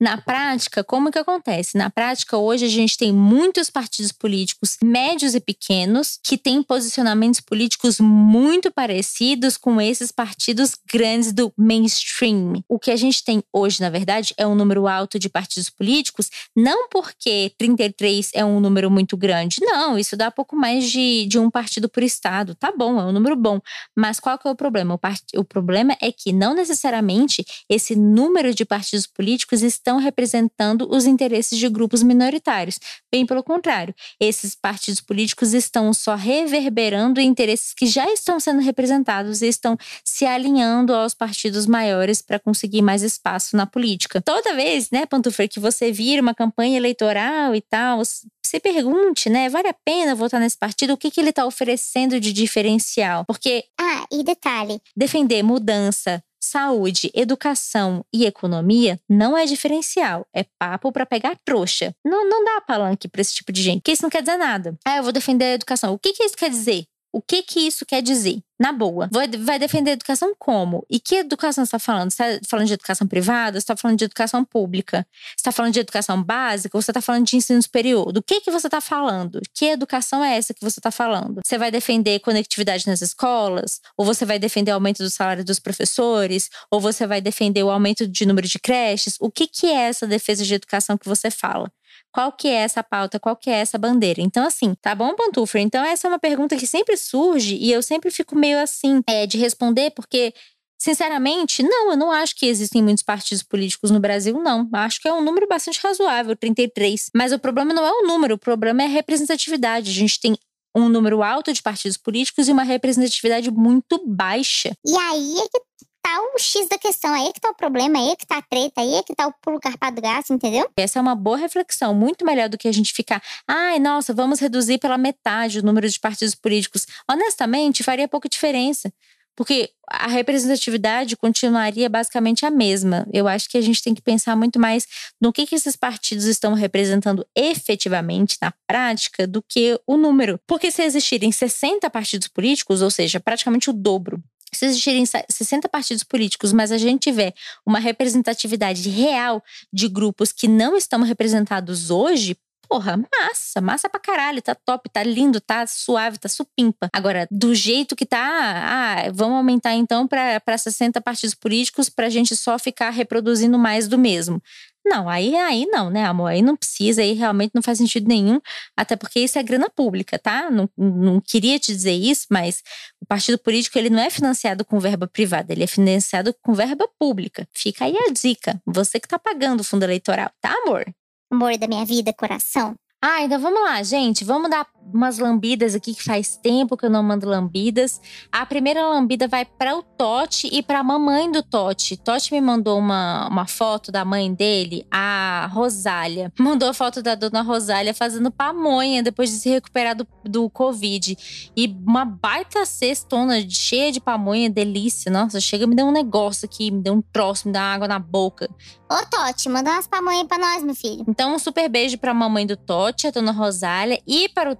Na 0.00 0.16
prática, 0.18 0.84
como 0.84 1.10
que 1.10 1.18
acontece? 1.18 1.76
Na 1.76 1.90
prática, 1.90 2.36
hoje 2.36 2.66
a 2.66 2.68
gente 2.68 2.96
tem 2.96 3.12
muitos 3.12 3.70
partidos 3.70 4.12
políticos 4.12 4.76
médios 4.82 5.34
e 5.34 5.40
pequenos 5.40 6.18
que 6.22 6.36
têm 6.38 6.62
posicionamentos 6.62 7.40
políticos 7.40 8.00
muito 8.00 8.70
parecidos 8.70 9.56
com 9.56 9.80
esses 9.80 10.12
partidos 10.12 10.72
grandes 10.90 11.32
do 11.32 11.52
mainstream. 11.56 12.62
O 12.68 12.78
que 12.78 12.90
a 12.90 12.96
gente 12.96 13.24
tem 13.24 13.42
hoje, 13.52 13.80
na 13.80 13.90
verdade, 13.90 14.34
é 14.36 14.46
um 14.46 14.54
número 14.54 14.86
alto 14.86 15.18
de 15.18 15.28
partidos 15.28 15.70
políticos, 15.70 16.30
não 16.56 16.88
porque 16.88 17.52
33 17.58 18.30
é 18.34 18.44
um 18.44 18.60
número 18.60 18.90
muito 18.90 19.16
grande. 19.16 19.56
Não, 19.60 19.98
isso 19.98 20.16
dá 20.16 20.30
pouco 20.30 20.56
mais 20.56 20.90
de, 20.90 21.26
de 21.26 21.38
um 21.38 21.50
partido 21.50 21.88
por 21.88 22.02
estado. 22.02 22.54
Tá 22.54 22.72
bom, 22.76 23.00
é 23.00 23.04
um 23.04 23.12
número 23.12 23.36
bom. 23.36 23.60
Mas 23.96 24.20
qual 24.20 24.38
que 24.38 24.46
é 24.46 24.50
o 24.50 24.56
problema? 24.56 24.94
O, 24.94 24.98
part... 24.98 25.22
o 25.36 25.44
problema 25.44 25.96
é 26.00 26.10
que 26.12 26.32
não 26.32 26.54
necessariamente 26.54 27.44
esse 27.68 27.94
número 27.96 28.54
de 28.54 28.64
partidos 28.64 29.06
políticos 29.06 29.62
estão 29.74 29.98
representando 29.98 30.88
os 30.90 31.06
interesses 31.06 31.58
de 31.58 31.68
grupos 31.68 32.02
minoritários. 32.02 32.78
Bem 33.12 33.24
pelo 33.24 33.42
contrário, 33.42 33.94
esses 34.20 34.54
partidos 34.54 35.00
políticos 35.00 35.54
estão 35.54 35.92
só 35.92 36.14
reverberando 36.14 37.20
interesses 37.20 37.72
que 37.74 37.86
já 37.86 38.10
estão 38.12 38.40
sendo 38.40 38.60
representados 38.60 39.42
e 39.42 39.46
estão 39.46 39.76
se 40.04 40.24
alinhando 40.26 40.94
aos 40.94 41.14
partidos 41.14 41.66
maiores 41.66 42.20
para 42.22 42.38
conseguir 42.38 42.82
mais 42.82 43.02
espaço 43.02 43.56
na 43.56 43.66
política. 43.66 44.20
Toda 44.20 44.54
vez, 44.54 44.90
né, 44.90 45.06
Pantufer, 45.06 45.48
que 45.48 45.60
você 45.60 45.92
vira 45.92 46.22
uma 46.22 46.34
campanha 46.34 46.76
eleitoral 46.76 47.54
e 47.54 47.60
tal, 47.60 48.02
se 48.04 48.60
pergunte, 48.60 49.28
né, 49.28 49.48
vale 49.48 49.68
a 49.68 49.74
pena 49.74 50.14
votar 50.14 50.40
nesse 50.40 50.56
partido? 50.56 50.94
O 50.94 50.96
que, 50.96 51.10
que 51.10 51.20
ele 51.20 51.30
está 51.30 51.44
oferecendo 51.44 52.18
de 52.18 52.32
diferencial? 52.32 53.24
Porque. 53.26 53.64
Ah, 53.78 54.06
e 54.10 54.22
detalhe: 54.22 54.80
defender 54.96 55.42
mudança 55.42 56.22
saúde, 56.48 57.10
educação 57.14 58.04
e 58.12 58.24
economia 58.24 58.98
não 59.08 59.36
é 59.36 59.44
diferencial. 59.44 60.26
É 60.34 60.44
papo 60.58 60.90
para 60.90 61.06
pegar 61.06 61.36
trouxa. 61.44 61.94
Não, 62.04 62.28
não 62.28 62.44
dá 62.44 62.60
palanque 62.60 63.08
para 63.08 63.20
esse 63.20 63.34
tipo 63.34 63.52
de 63.52 63.62
gente. 63.62 63.80
Porque 63.80 63.92
isso 63.92 64.02
não 64.02 64.10
quer 64.10 64.22
dizer 64.22 64.36
nada. 64.36 64.76
Ah, 64.84 64.96
eu 64.96 65.02
vou 65.02 65.12
defender 65.12 65.44
a 65.44 65.54
educação. 65.54 65.92
O 65.92 65.98
que, 65.98 66.12
que 66.12 66.24
isso 66.24 66.36
quer 66.36 66.50
dizer? 66.50 66.84
O 67.12 67.22
que 67.22 67.42
que 67.42 67.60
isso 67.60 67.86
quer 67.86 68.02
dizer? 68.02 68.38
Na 68.60 68.72
boa. 68.72 69.08
Vai, 69.12 69.58
defender 69.58 69.90
a 69.90 69.92
educação 69.92 70.34
como? 70.36 70.84
E 70.90 70.98
que 70.98 71.14
educação 71.16 71.64
você 71.64 71.68
está 71.68 71.78
falando? 71.78 72.10
Você 72.10 72.22
está 72.24 72.48
falando 72.48 72.66
de 72.66 72.74
educação 72.74 73.06
privada? 73.06 73.52
Você 73.52 73.62
está 73.62 73.76
falando 73.76 73.98
de 73.98 74.04
educação 74.04 74.44
pública? 74.44 75.06
Você 75.28 75.34
está 75.36 75.52
falando 75.52 75.72
de 75.72 75.80
educação 75.80 76.22
básica? 76.22 76.76
Ou 76.76 76.82
você 76.82 76.90
está 76.90 77.00
falando 77.00 77.24
de 77.24 77.36
ensino 77.36 77.62
superior? 77.62 78.12
Do 78.12 78.22
que 78.22 78.40
que 78.40 78.50
você 78.50 78.66
está 78.66 78.80
falando? 78.80 79.40
Que 79.54 79.66
educação 79.66 80.24
é 80.24 80.36
essa 80.36 80.52
que 80.52 80.60
você 80.60 80.80
está 80.80 80.90
falando? 80.90 81.40
Você 81.44 81.56
vai 81.56 81.70
defender 81.70 82.18
conectividade 82.18 82.86
nas 82.86 83.00
escolas? 83.00 83.80
Ou 83.96 84.04
você 84.04 84.24
vai 84.24 84.38
defender 84.38 84.72
o 84.72 84.74
aumento 84.74 85.04
do 85.04 85.10
salário 85.10 85.44
dos 85.44 85.60
professores? 85.60 86.50
Ou 86.70 86.80
você 86.80 87.06
vai 87.06 87.20
defender 87.20 87.62
o 87.62 87.70
aumento 87.70 88.08
de 88.08 88.26
número 88.26 88.48
de 88.48 88.58
creches? 88.58 89.16
O 89.20 89.30
que 89.30 89.46
que 89.46 89.66
é 89.66 89.88
essa 89.88 90.06
defesa 90.06 90.44
de 90.44 90.54
educação 90.54 90.98
que 90.98 91.08
você 91.08 91.30
fala? 91.30 91.70
Qual 92.12 92.32
que 92.32 92.48
é 92.48 92.54
essa 92.54 92.82
pauta? 92.82 93.20
Qual 93.20 93.36
que 93.36 93.50
é 93.50 93.54
essa 93.54 93.78
bandeira? 93.78 94.20
Então, 94.20 94.46
assim, 94.46 94.74
tá 94.80 94.94
bom, 94.94 95.14
Pantufer? 95.14 95.60
Então, 95.60 95.84
essa 95.84 96.06
é 96.06 96.10
uma 96.10 96.18
pergunta 96.18 96.56
que 96.56 96.66
sempre 96.66 96.96
surge 96.96 97.56
e 97.56 97.70
eu 97.70 97.82
sempre 97.82 98.10
fico 98.10 98.36
meio 98.36 98.58
assim 98.58 99.02
é, 99.06 99.26
de 99.26 99.38
responder, 99.38 99.90
porque 99.90 100.32
Sinceramente, 100.80 101.60
não, 101.60 101.90
eu 101.90 101.96
não 101.96 102.12
acho 102.12 102.36
que 102.36 102.46
existem 102.46 102.80
muitos 102.80 103.02
partidos 103.02 103.42
políticos 103.42 103.90
no 103.90 103.98
Brasil, 103.98 104.40
não. 104.40 104.68
Acho 104.72 105.00
que 105.00 105.08
é 105.08 105.12
um 105.12 105.20
número 105.20 105.48
bastante 105.48 105.80
razoável, 105.82 106.36
33. 106.36 107.10
Mas 107.12 107.32
o 107.32 107.38
problema 107.38 107.74
não 107.74 107.84
é 107.84 107.90
o 107.90 108.06
número, 108.06 108.36
o 108.36 108.38
problema 108.38 108.82
é 108.82 108.86
a 108.86 108.88
representatividade. 108.88 109.90
A 109.90 109.94
gente 109.94 110.20
tem 110.20 110.38
um 110.76 110.88
número 110.88 111.20
alto 111.20 111.52
de 111.52 111.60
partidos 111.60 111.96
políticos 111.96 112.46
e 112.46 112.52
uma 112.52 112.62
representatividade 112.62 113.50
muito 113.50 114.00
baixa. 114.06 114.70
E 114.86 114.96
aí 114.96 115.38
é 115.38 115.48
que 115.48 115.60
tá 116.02 116.20
o 116.34 116.38
X 116.38 116.68
da 116.68 116.78
questão, 116.78 117.12
aí 117.12 117.26
é 117.26 117.32
que 117.32 117.40
tá 117.40 117.50
o 117.50 117.54
problema, 117.54 117.98
aí 117.98 118.10
é 118.10 118.16
que 118.16 118.26
tá 118.26 118.38
a 118.38 118.42
treta, 118.42 118.80
aí 118.80 118.94
é 118.94 119.02
que 119.02 119.14
tá 119.14 119.26
o 119.26 119.32
pulo 119.42 119.60
carpado 119.60 120.00
gasto, 120.00 120.32
entendeu? 120.32 120.68
Essa 120.76 120.98
é 120.98 121.02
uma 121.02 121.14
boa 121.14 121.36
reflexão, 121.36 121.94
muito 121.94 122.24
melhor 122.24 122.48
do 122.48 122.58
que 122.58 122.68
a 122.68 122.72
gente 122.72 122.92
ficar, 122.92 123.22
ai, 123.46 123.78
nossa, 123.78 124.14
vamos 124.14 124.40
reduzir 124.40 124.78
pela 124.78 124.98
metade 124.98 125.60
o 125.60 125.62
número 125.62 125.88
de 125.88 125.98
partidos 125.98 126.34
políticos. 126.34 126.86
Honestamente, 127.10 127.82
faria 127.82 128.08
pouca 128.08 128.28
diferença. 128.28 128.92
Porque 129.38 129.70
a 129.88 130.08
representatividade 130.08 131.16
continuaria 131.16 131.88
basicamente 131.88 132.44
a 132.44 132.50
mesma. 132.50 133.06
Eu 133.12 133.28
acho 133.28 133.48
que 133.48 133.56
a 133.56 133.60
gente 133.60 133.80
tem 133.80 133.94
que 133.94 134.02
pensar 134.02 134.34
muito 134.34 134.58
mais 134.58 134.84
no 135.20 135.32
que, 135.32 135.46
que 135.46 135.54
esses 135.54 135.76
partidos 135.76 136.24
estão 136.24 136.54
representando 136.54 137.24
efetivamente, 137.36 138.36
na 138.42 138.52
prática, 138.66 139.28
do 139.28 139.40
que 139.40 139.78
o 139.86 139.96
número. 139.96 140.40
Porque 140.44 140.72
se 140.72 140.82
existirem 140.82 141.30
60 141.30 141.88
partidos 141.88 142.26
políticos, 142.26 142.82
ou 142.82 142.90
seja, 142.90 143.20
praticamente 143.20 143.70
o 143.70 143.72
dobro 143.72 144.20
se 144.52 144.66
existirem 144.66 145.04
60 145.04 145.68
partidos 145.68 146.04
políticos, 146.04 146.52
mas 146.52 146.72
a 146.72 146.78
gente 146.78 147.02
tiver 147.02 147.34
uma 147.66 147.78
representatividade 147.78 148.88
real 148.88 149.42
de 149.72 149.88
grupos 149.88 150.32
que 150.32 150.48
não 150.48 150.76
estão 150.76 151.02
representados 151.02 151.90
hoje, 151.90 152.36
porra, 152.68 152.96
massa, 152.96 153.60
massa 153.60 153.88
pra 153.88 153.98
caralho, 153.98 154.42
tá 154.42 154.54
top, 154.54 154.88
tá 154.90 155.02
lindo, 155.02 155.40
tá 155.40 155.66
suave, 155.66 156.18
tá 156.18 156.28
supimpa. 156.28 156.90
Agora, 156.92 157.26
do 157.30 157.54
jeito 157.54 157.96
que 157.96 158.04
tá, 158.04 158.20
ah, 158.20 159.10
vamos 159.12 159.38
aumentar 159.38 159.74
então 159.74 160.06
para 160.06 160.58
60 160.58 161.00
partidos 161.00 161.34
políticos 161.34 161.88
pra 161.88 162.10
gente 162.10 162.36
só 162.36 162.58
ficar 162.58 162.90
reproduzindo 162.90 163.58
mais 163.58 163.88
do 163.88 163.98
mesmo. 163.98 164.42
Não, 164.88 165.08
aí, 165.08 165.36
aí 165.36 165.66
não, 165.66 165.90
né, 165.90 166.04
amor? 166.06 166.28
Aí 166.28 166.40
não 166.40 166.56
precisa, 166.56 167.02
aí 167.02 167.12
realmente 167.12 167.52
não 167.54 167.62
faz 167.62 167.76
sentido 167.76 168.08
nenhum, 168.08 168.40
até 168.74 168.96
porque 168.96 169.20
isso 169.20 169.38
é 169.38 169.42
grana 169.42 169.68
pública, 169.68 170.18
tá? 170.18 170.50
Não, 170.50 170.68
não 170.76 171.20
queria 171.20 171.58
te 171.58 171.74
dizer 171.74 171.92
isso, 171.92 172.26
mas 172.30 172.62
o 173.00 173.06
partido 173.06 173.38
político 173.38 173.78
ele 173.78 173.90
não 173.90 174.00
é 174.00 174.08
financiado 174.08 174.64
com 174.64 174.80
verba 174.80 175.06
privada, 175.06 175.52
ele 175.52 175.64
é 175.64 175.66
financiado 175.66 176.34
com 176.42 176.54
verba 176.54 176.88
pública. 176.98 177.46
Fica 177.52 177.84
aí 177.84 177.96
a 177.96 178.10
dica, 178.10 178.60
você 178.64 178.98
que 178.98 179.06
tá 179.06 179.18
pagando 179.18 179.60
o 179.60 179.64
fundo 179.64 179.82
eleitoral, 179.82 180.30
tá, 180.40 180.54
amor? 180.64 180.86
Amor 181.30 181.58
da 181.58 181.68
minha 181.68 181.84
vida, 181.84 182.12
coração. 182.14 182.74
Ah, 183.00 183.22
então 183.22 183.38
vamos 183.38 183.62
lá, 183.62 183.82
gente. 183.82 184.24
Vamos 184.24 184.50
dar 184.50 184.66
umas 184.92 185.18
lambidas 185.18 185.74
aqui 185.74 185.94
que 185.94 186.02
faz 186.02 186.36
tempo 186.36 186.76
que 186.76 186.86
eu 186.86 186.90
não 186.90 187.02
mando 187.02 187.28
lambidas. 187.28 188.00
A 188.30 188.44
primeira 188.46 188.86
lambida 188.86 189.28
vai 189.28 189.44
para 189.44 189.76
o 189.76 189.82
Totti 189.82 190.48
e 190.52 190.62
para 190.62 190.80
a 190.80 190.82
mamãe 190.82 191.30
do 191.30 191.42
Totti. 191.42 191.96
Totti 191.96 192.32
me 192.32 192.40
mandou 192.40 192.78
uma, 192.78 193.28
uma 193.28 193.46
foto 193.46 193.90
da 193.92 194.04
mãe 194.04 194.32
dele, 194.32 194.86
a 194.90 195.48
Rosália. 195.52 196.32
Mandou 196.38 196.68
a 196.68 196.74
foto 196.74 197.02
da 197.02 197.14
dona 197.14 197.42
Rosália 197.42 197.92
fazendo 197.92 198.30
pamonha 198.30 199.02
depois 199.02 199.30
de 199.30 199.36
se 199.36 199.48
recuperar 199.48 199.94
do, 199.94 200.06
do 200.24 200.48
Covid. 200.50 201.16
E 201.56 201.76
uma 201.86 202.04
baita 202.04 202.64
cestona 202.64 203.44
cheia 203.48 203.92
de 203.92 204.00
pamonha, 204.00 204.48
delícia. 204.48 205.10
Nossa, 205.10 205.40
chega 205.40 205.66
me 205.66 205.74
deu 205.74 205.86
um 205.86 205.92
negócio 205.92 206.46
aqui, 206.46 206.70
me 206.70 206.82
deu 206.82 206.94
um 206.94 207.02
troço, 207.02 207.48
me 207.48 207.52
dá 207.52 207.62
água 207.62 207.86
na 207.86 207.98
boca. 207.98 208.48
Ô, 208.90 208.96
Totti, 209.06 209.50
manda 209.50 209.70
umas 209.70 209.86
pamonhas 209.86 210.26
pra 210.26 210.38
nós, 210.38 210.62
meu 210.62 210.74
filho. 210.74 211.04
Então, 211.06 211.34
um 211.34 211.38
super 211.38 211.68
beijo 211.68 211.98
pra 211.98 212.14
mamãe 212.14 212.46
do 212.46 212.56
Totti, 212.56 213.06
a 213.06 213.10
dona 213.10 213.32
Rosália, 213.32 214.00
e 214.06 214.30
para 214.30 214.50
o 214.50 214.56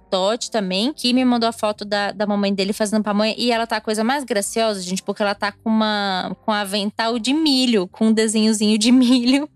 Também, 0.51 0.93
que 0.93 1.13
me 1.13 1.23
mandou 1.23 1.47
a 1.47 1.51
foto 1.51 1.85
da, 1.85 2.11
da 2.11 2.25
mamãe 2.25 2.53
dele 2.53 2.73
fazendo 2.73 3.03
pamonha. 3.03 3.33
E 3.37 3.51
ela 3.51 3.65
tá 3.65 3.77
a 3.77 3.81
coisa 3.81 4.03
mais 4.03 4.23
graciosa, 4.23 4.81
gente, 4.81 5.03
porque 5.03 5.21
ela 5.21 5.35
tá 5.35 5.51
com 5.51 5.69
uma 5.69 6.35
com 6.45 6.51
avental 6.51 7.17
de 7.17 7.33
milho, 7.33 7.87
com 7.87 8.07
um 8.07 8.13
desenhozinho 8.13 8.77
de 8.77 8.91
milho. 8.93 9.49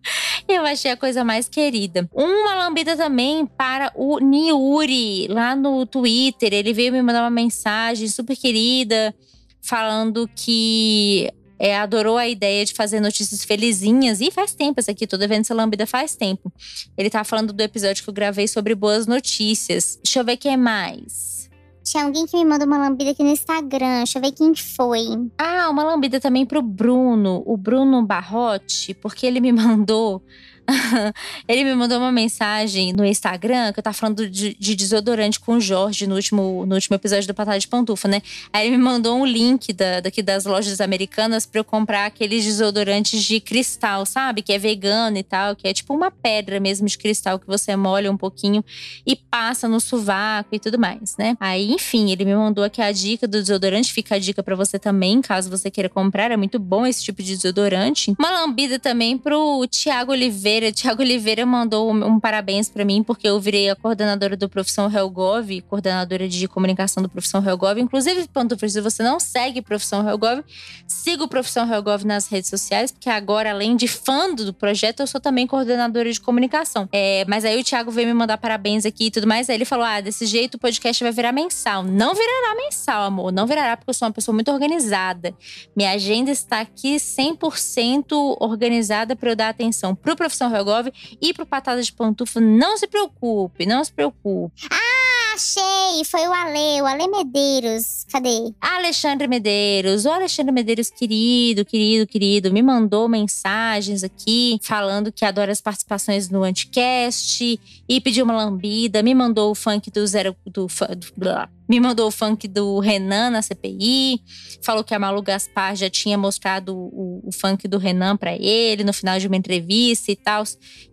Eu 0.47 0.65
achei 0.65 0.91
a 0.91 0.97
coisa 0.97 1.23
mais 1.23 1.47
querida. 1.47 2.09
Uma 2.13 2.55
lambida 2.55 2.95
também 2.95 3.45
para 3.45 3.91
o 3.95 4.19
Niuri, 4.19 5.27
lá 5.27 5.55
no 5.55 5.85
Twitter. 5.85 6.53
Ele 6.53 6.73
veio 6.73 6.91
me 6.91 7.01
mandar 7.01 7.23
uma 7.23 7.29
mensagem 7.29 8.07
super 8.07 8.35
querida, 8.35 9.13
falando 9.61 10.29
que 10.35 11.31
é, 11.63 11.77
adorou 11.77 12.17
a 12.17 12.27
ideia 12.27 12.65
de 12.65 12.73
fazer 12.73 12.99
notícias 12.99 13.45
felizinhas. 13.45 14.19
E 14.19 14.29
faz 14.29 14.53
tempo 14.53 14.81
essa 14.81 14.91
aqui, 14.91 15.07
tô 15.07 15.15
devendo 15.15 15.41
essa 15.41 15.53
lambida 15.53 15.87
faz 15.87 16.13
tempo. 16.13 16.51
Ele 16.97 17.09
tá 17.09 17.23
falando 17.23 17.53
do 17.53 17.61
episódio 17.61 18.03
que 18.03 18.09
eu 18.09 18.13
gravei 18.13 18.49
sobre 18.49 18.75
boas 18.75 19.07
notícias. 19.07 19.97
Deixa 20.03 20.19
eu 20.19 20.25
ver 20.25 20.35
quem 20.35 20.57
mais. 20.57 21.49
Tinha 21.81 22.03
alguém 22.03 22.25
que 22.25 22.35
me 22.35 22.43
mandou 22.43 22.67
uma 22.67 22.77
lambida 22.77 23.11
aqui 23.11 23.23
no 23.23 23.29
Instagram. 23.29 23.99
Deixa 23.99 24.17
eu 24.17 24.21
ver 24.21 24.33
quem 24.33 24.53
foi. 24.53 25.05
Ah, 25.37 25.69
uma 25.69 25.85
lambida 25.85 26.19
também 26.19 26.45
pro 26.45 26.61
Bruno, 26.61 27.41
o 27.45 27.55
Bruno 27.55 28.05
Barrote, 28.05 28.93
porque 28.95 29.25
ele 29.25 29.39
me 29.39 29.51
mandou 29.55 30.21
ele 31.47 31.63
me 31.63 31.75
mandou 31.75 31.97
uma 31.97 32.11
mensagem 32.11 32.93
no 32.93 33.05
Instagram 33.05 33.73
que 33.73 33.79
eu 33.79 33.83
tava 33.83 33.93
falando 33.93 34.29
de, 34.29 34.55
de, 34.57 34.75
desodorante 34.75 35.39
com 35.39 35.55
o 35.55 35.61
Jorge 35.61 36.07
no 36.07 36.15
último, 36.15 36.65
no 36.65 36.75
último 36.75 36.95
episódio 36.95 37.27
do 37.27 37.33
Patada 37.33 37.59
de 37.59 37.67
Pantufa, 37.67 38.07
né? 38.07 38.21
Aí 38.51 38.67
ele 38.67 38.77
me 38.77 38.83
mandou 38.83 39.17
um 39.17 39.25
link 39.25 39.73
da, 39.73 39.99
daqui 39.99 40.21
das 40.21 40.45
lojas 40.45 40.79
americanas 40.79 41.45
para 41.45 41.59
eu 41.59 41.63
comprar 41.63 42.05
aqueles 42.05 42.45
desodorantes 42.45 43.23
de 43.23 43.39
cristal, 43.39 44.05
sabe? 44.05 44.41
Que 44.41 44.53
é 44.53 44.57
vegano 44.57 45.17
e 45.17 45.23
tal, 45.23 45.55
que 45.55 45.67
é 45.67 45.73
tipo 45.73 45.93
uma 45.93 46.09
pedra 46.09 46.59
mesmo 46.59 46.87
de 46.87 46.97
cristal 46.97 47.37
que 47.37 47.47
você 47.47 47.75
molha 47.75 48.11
um 48.11 48.17
pouquinho 48.17 48.63
e 49.05 49.15
passa 49.15 49.67
no 49.67 49.79
sovaco 49.79 50.49
e 50.53 50.59
tudo 50.59 50.79
mais, 50.79 51.17
né? 51.17 51.35
Aí, 51.39 51.71
enfim, 51.73 52.11
ele 52.11 52.23
me 52.23 52.35
mandou 52.35 52.63
aqui 52.63 52.81
a 52.81 52.91
dica 52.91 53.27
do 53.27 53.41
desodorante. 53.41 53.91
Fica 53.91 54.15
a 54.15 54.19
dica 54.19 54.41
para 54.41 54.55
você 54.55 54.79
também, 54.79 55.21
caso 55.21 55.49
você 55.49 55.69
queira 55.69 55.89
comprar. 55.89 56.31
É 56.31 56.37
muito 56.37 56.57
bom 56.57 56.85
esse 56.85 57.03
tipo 57.03 57.21
de 57.21 57.35
desodorante. 57.35 58.13
Uma 58.17 58.31
lambida 58.31 58.79
também 58.79 59.17
pro 59.17 59.65
Tiago 59.67 60.11
Oliveira. 60.11 60.52
Tiago 60.71 61.01
Oliveira 61.01 61.45
mandou 61.45 61.91
um, 61.91 62.05
um 62.05 62.19
parabéns 62.19 62.69
para 62.69 62.85
mim, 62.85 63.03
porque 63.03 63.27
eu 63.27 63.39
virei 63.39 63.69
a 63.69 63.75
coordenadora 63.75 64.35
do 64.35 64.47
Profissão 64.47 64.91
Helgov, 64.91 65.61
coordenadora 65.69 66.27
de 66.27 66.47
comunicação 66.47 67.01
do 67.01 67.09
Profissão 67.09 67.43
Helgov. 67.45 67.79
Inclusive, 67.79 68.27
Pantufas, 68.27 68.73
se 68.73 68.81
você 68.81 69.03
não 69.03 69.19
segue 69.19 69.61
Profissão 69.61 70.07
Helgov, 70.07 70.43
siga 70.87 71.23
o 71.23 71.27
Profissão 71.27 71.71
Helgov 71.71 72.05
nas 72.05 72.27
redes 72.27 72.49
sociais, 72.49 72.91
porque 72.91 73.09
agora, 73.09 73.51
além 73.51 73.75
de 73.75 73.87
fã 73.87 74.33
do 74.33 74.53
projeto, 74.53 75.01
eu 75.01 75.07
sou 75.07 75.19
também 75.19 75.47
coordenadora 75.47 76.11
de 76.11 76.19
comunicação. 76.19 76.87
É, 76.91 77.25
mas 77.27 77.45
aí 77.45 77.59
o 77.59 77.63
Thiago 77.63 77.91
veio 77.91 78.07
me 78.07 78.13
mandar 78.13 78.37
parabéns 78.37 78.85
aqui 78.85 79.05
e 79.05 79.11
tudo 79.11 79.27
mais. 79.27 79.49
Aí 79.49 79.55
ele 79.55 79.65
falou: 79.65 79.85
ah, 79.85 80.01
desse 80.01 80.25
jeito 80.25 80.55
o 80.55 80.59
podcast 80.59 81.03
vai 81.03 81.11
virar 81.11 81.31
mensal. 81.31 81.83
Não 81.83 82.13
virará 82.13 82.55
mensal, 82.55 83.03
amor. 83.03 83.31
Não 83.31 83.47
virará, 83.47 83.77
porque 83.77 83.89
eu 83.89 83.93
sou 83.93 84.07
uma 84.07 84.13
pessoa 84.13 84.33
muito 84.33 84.51
organizada. 84.51 85.33
Minha 85.75 85.91
agenda 85.91 86.31
está 86.31 86.61
aqui 86.61 86.95
100% 86.95 88.37
organizada 88.39 89.15
para 89.15 89.31
eu 89.31 89.35
dar 89.35 89.49
atenção 89.49 89.95
pro 89.95 90.15
Profissão 90.43 90.55
Helgov 90.55 90.91
e 91.21 91.33
pro 91.33 91.45
Patada 91.45 91.81
de 91.81 91.91
Pantufa. 91.91 92.41
Não 92.41 92.77
se 92.77 92.87
preocupe, 92.87 93.65
não 93.65 93.83
se 93.83 93.93
preocupe. 93.93 94.67
Ah, 94.69 94.92
achei! 95.33 96.05
Foi 96.05 96.27
o 96.27 96.33
Ale, 96.33 96.81
o 96.81 96.85
Ale 96.85 97.07
Medeiros. 97.07 98.05
Cadê? 98.11 98.53
Alexandre 98.61 99.27
Medeiros. 99.27 100.05
O 100.05 100.09
Alexandre 100.09 100.51
Medeiros, 100.51 100.89
querido, 100.89 101.65
querido, 101.65 102.05
querido, 102.05 102.53
me 102.53 102.61
mandou 102.61 103.09
mensagens 103.09 104.03
aqui 104.03 104.59
falando 104.61 105.11
que 105.11 105.25
adora 105.25 105.51
as 105.51 105.61
participações 105.61 106.29
no 106.29 106.43
Anticast 106.43 107.59
e 107.89 108.01
pediu 108.01 108.25
uma 108.25 108.35
lambida. 108.35 109.01
Me 109.01 109.15
mandou 109.15 109.51
o 109.51 109.55
funk 109.55 109.89
do 109.89 110.05
zero. 110.05 110.35
do, 110.45 110.67
do 110.67 111.07
blá, 111.17 111.49
me 111.67 111.79
mandou 111.79 112.07
o 112.07 112.11
funk 112.11 112.47
do 112.47 112.79
Renan 112.79 113.31
na 113.31 113.41
CPI, 113.41 114.21
falou 114.61 114.83
que 114.83 114.93
a 114.93 114.99
Malu 114.99 115.21
Gaspar 115.21 115.75
já 115.75 115.89
tinha 115.89 116.17
mostrado 116.17 116.75
o, 116.75 117.21
o 117.23 117.31
funk 117.31 117.67
do 117.67 117.77
Renan 117.77 118.17
para 118.17 118.35
ele 118.35 118.83
no 118.83 118.93
final 118.93 119.17
de 119.17 119.27
uma 119.27 119.37
entrevista 119.37 120.11
e 120.11 120.15
tal. 120.15 120.43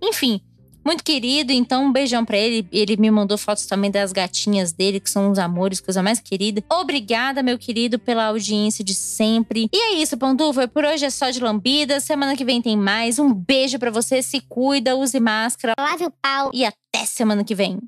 Enfim, 0.02 0.40
muito 0.84 1.04
querido, 1.04 1.52
então 1.52 1.86
um 1.86 1.92
beijão 1.92 2.24
pra 2.24 2.36
ele. 2.36 2.66
Ele 2.72 2.96
me 2.96 3.10
mandou 3.10 3.36
fotos 3.36 3.66
também 3.66 3.90
das 3.90 4.12
gatinhas 4.12 4.72
dele, 4.72 5.00
que 5.00 5.10
são 5.10 5.30
uns 5.30 5.38
amores, 5.38 5.80
coisa 5.80 6.02
mais 6.02 6.20
querida. 6.20 6.62
Obrigada, 6.70 7.42
meu 7.42 7.58
querido, 7.58 7.98
pela 7.98 8.26
audiência 8.26 8.84
de 8.84 8.94
sempre. 8.94 9.68
E 9.72 9.76
é 9.76 9.94
isso, 9.94 10.16
Pantufa. 10.16 10.66
Por 10.68 10.84
hoje 10.84 11.04
é 11.04 11.10
só 11.10 11.30
de 11.30 11.40
lambida. 11.40 12.00
Semana 12.00 12.36
que 12.36 12.44
vem 12.44 12.62
tem 12.62 12.76
mais. 12.76 13.18
Um 13.18 13.32
beijo 13.32 13.78
para 13.78 13.90
você. 13.90 14.22
Se 14.22 14.40
cuida, 14.40 14.96
use 14.96 15.18
máscara. 15.20 15.74
Lave 15.78 16.06
o 16.06 16.12
pau. 16.22 16.50
E 16.54 16.64
até 16.64 17.04
semana 17.04 17.44
que 17.44 17.54
vem. 17.54 17.78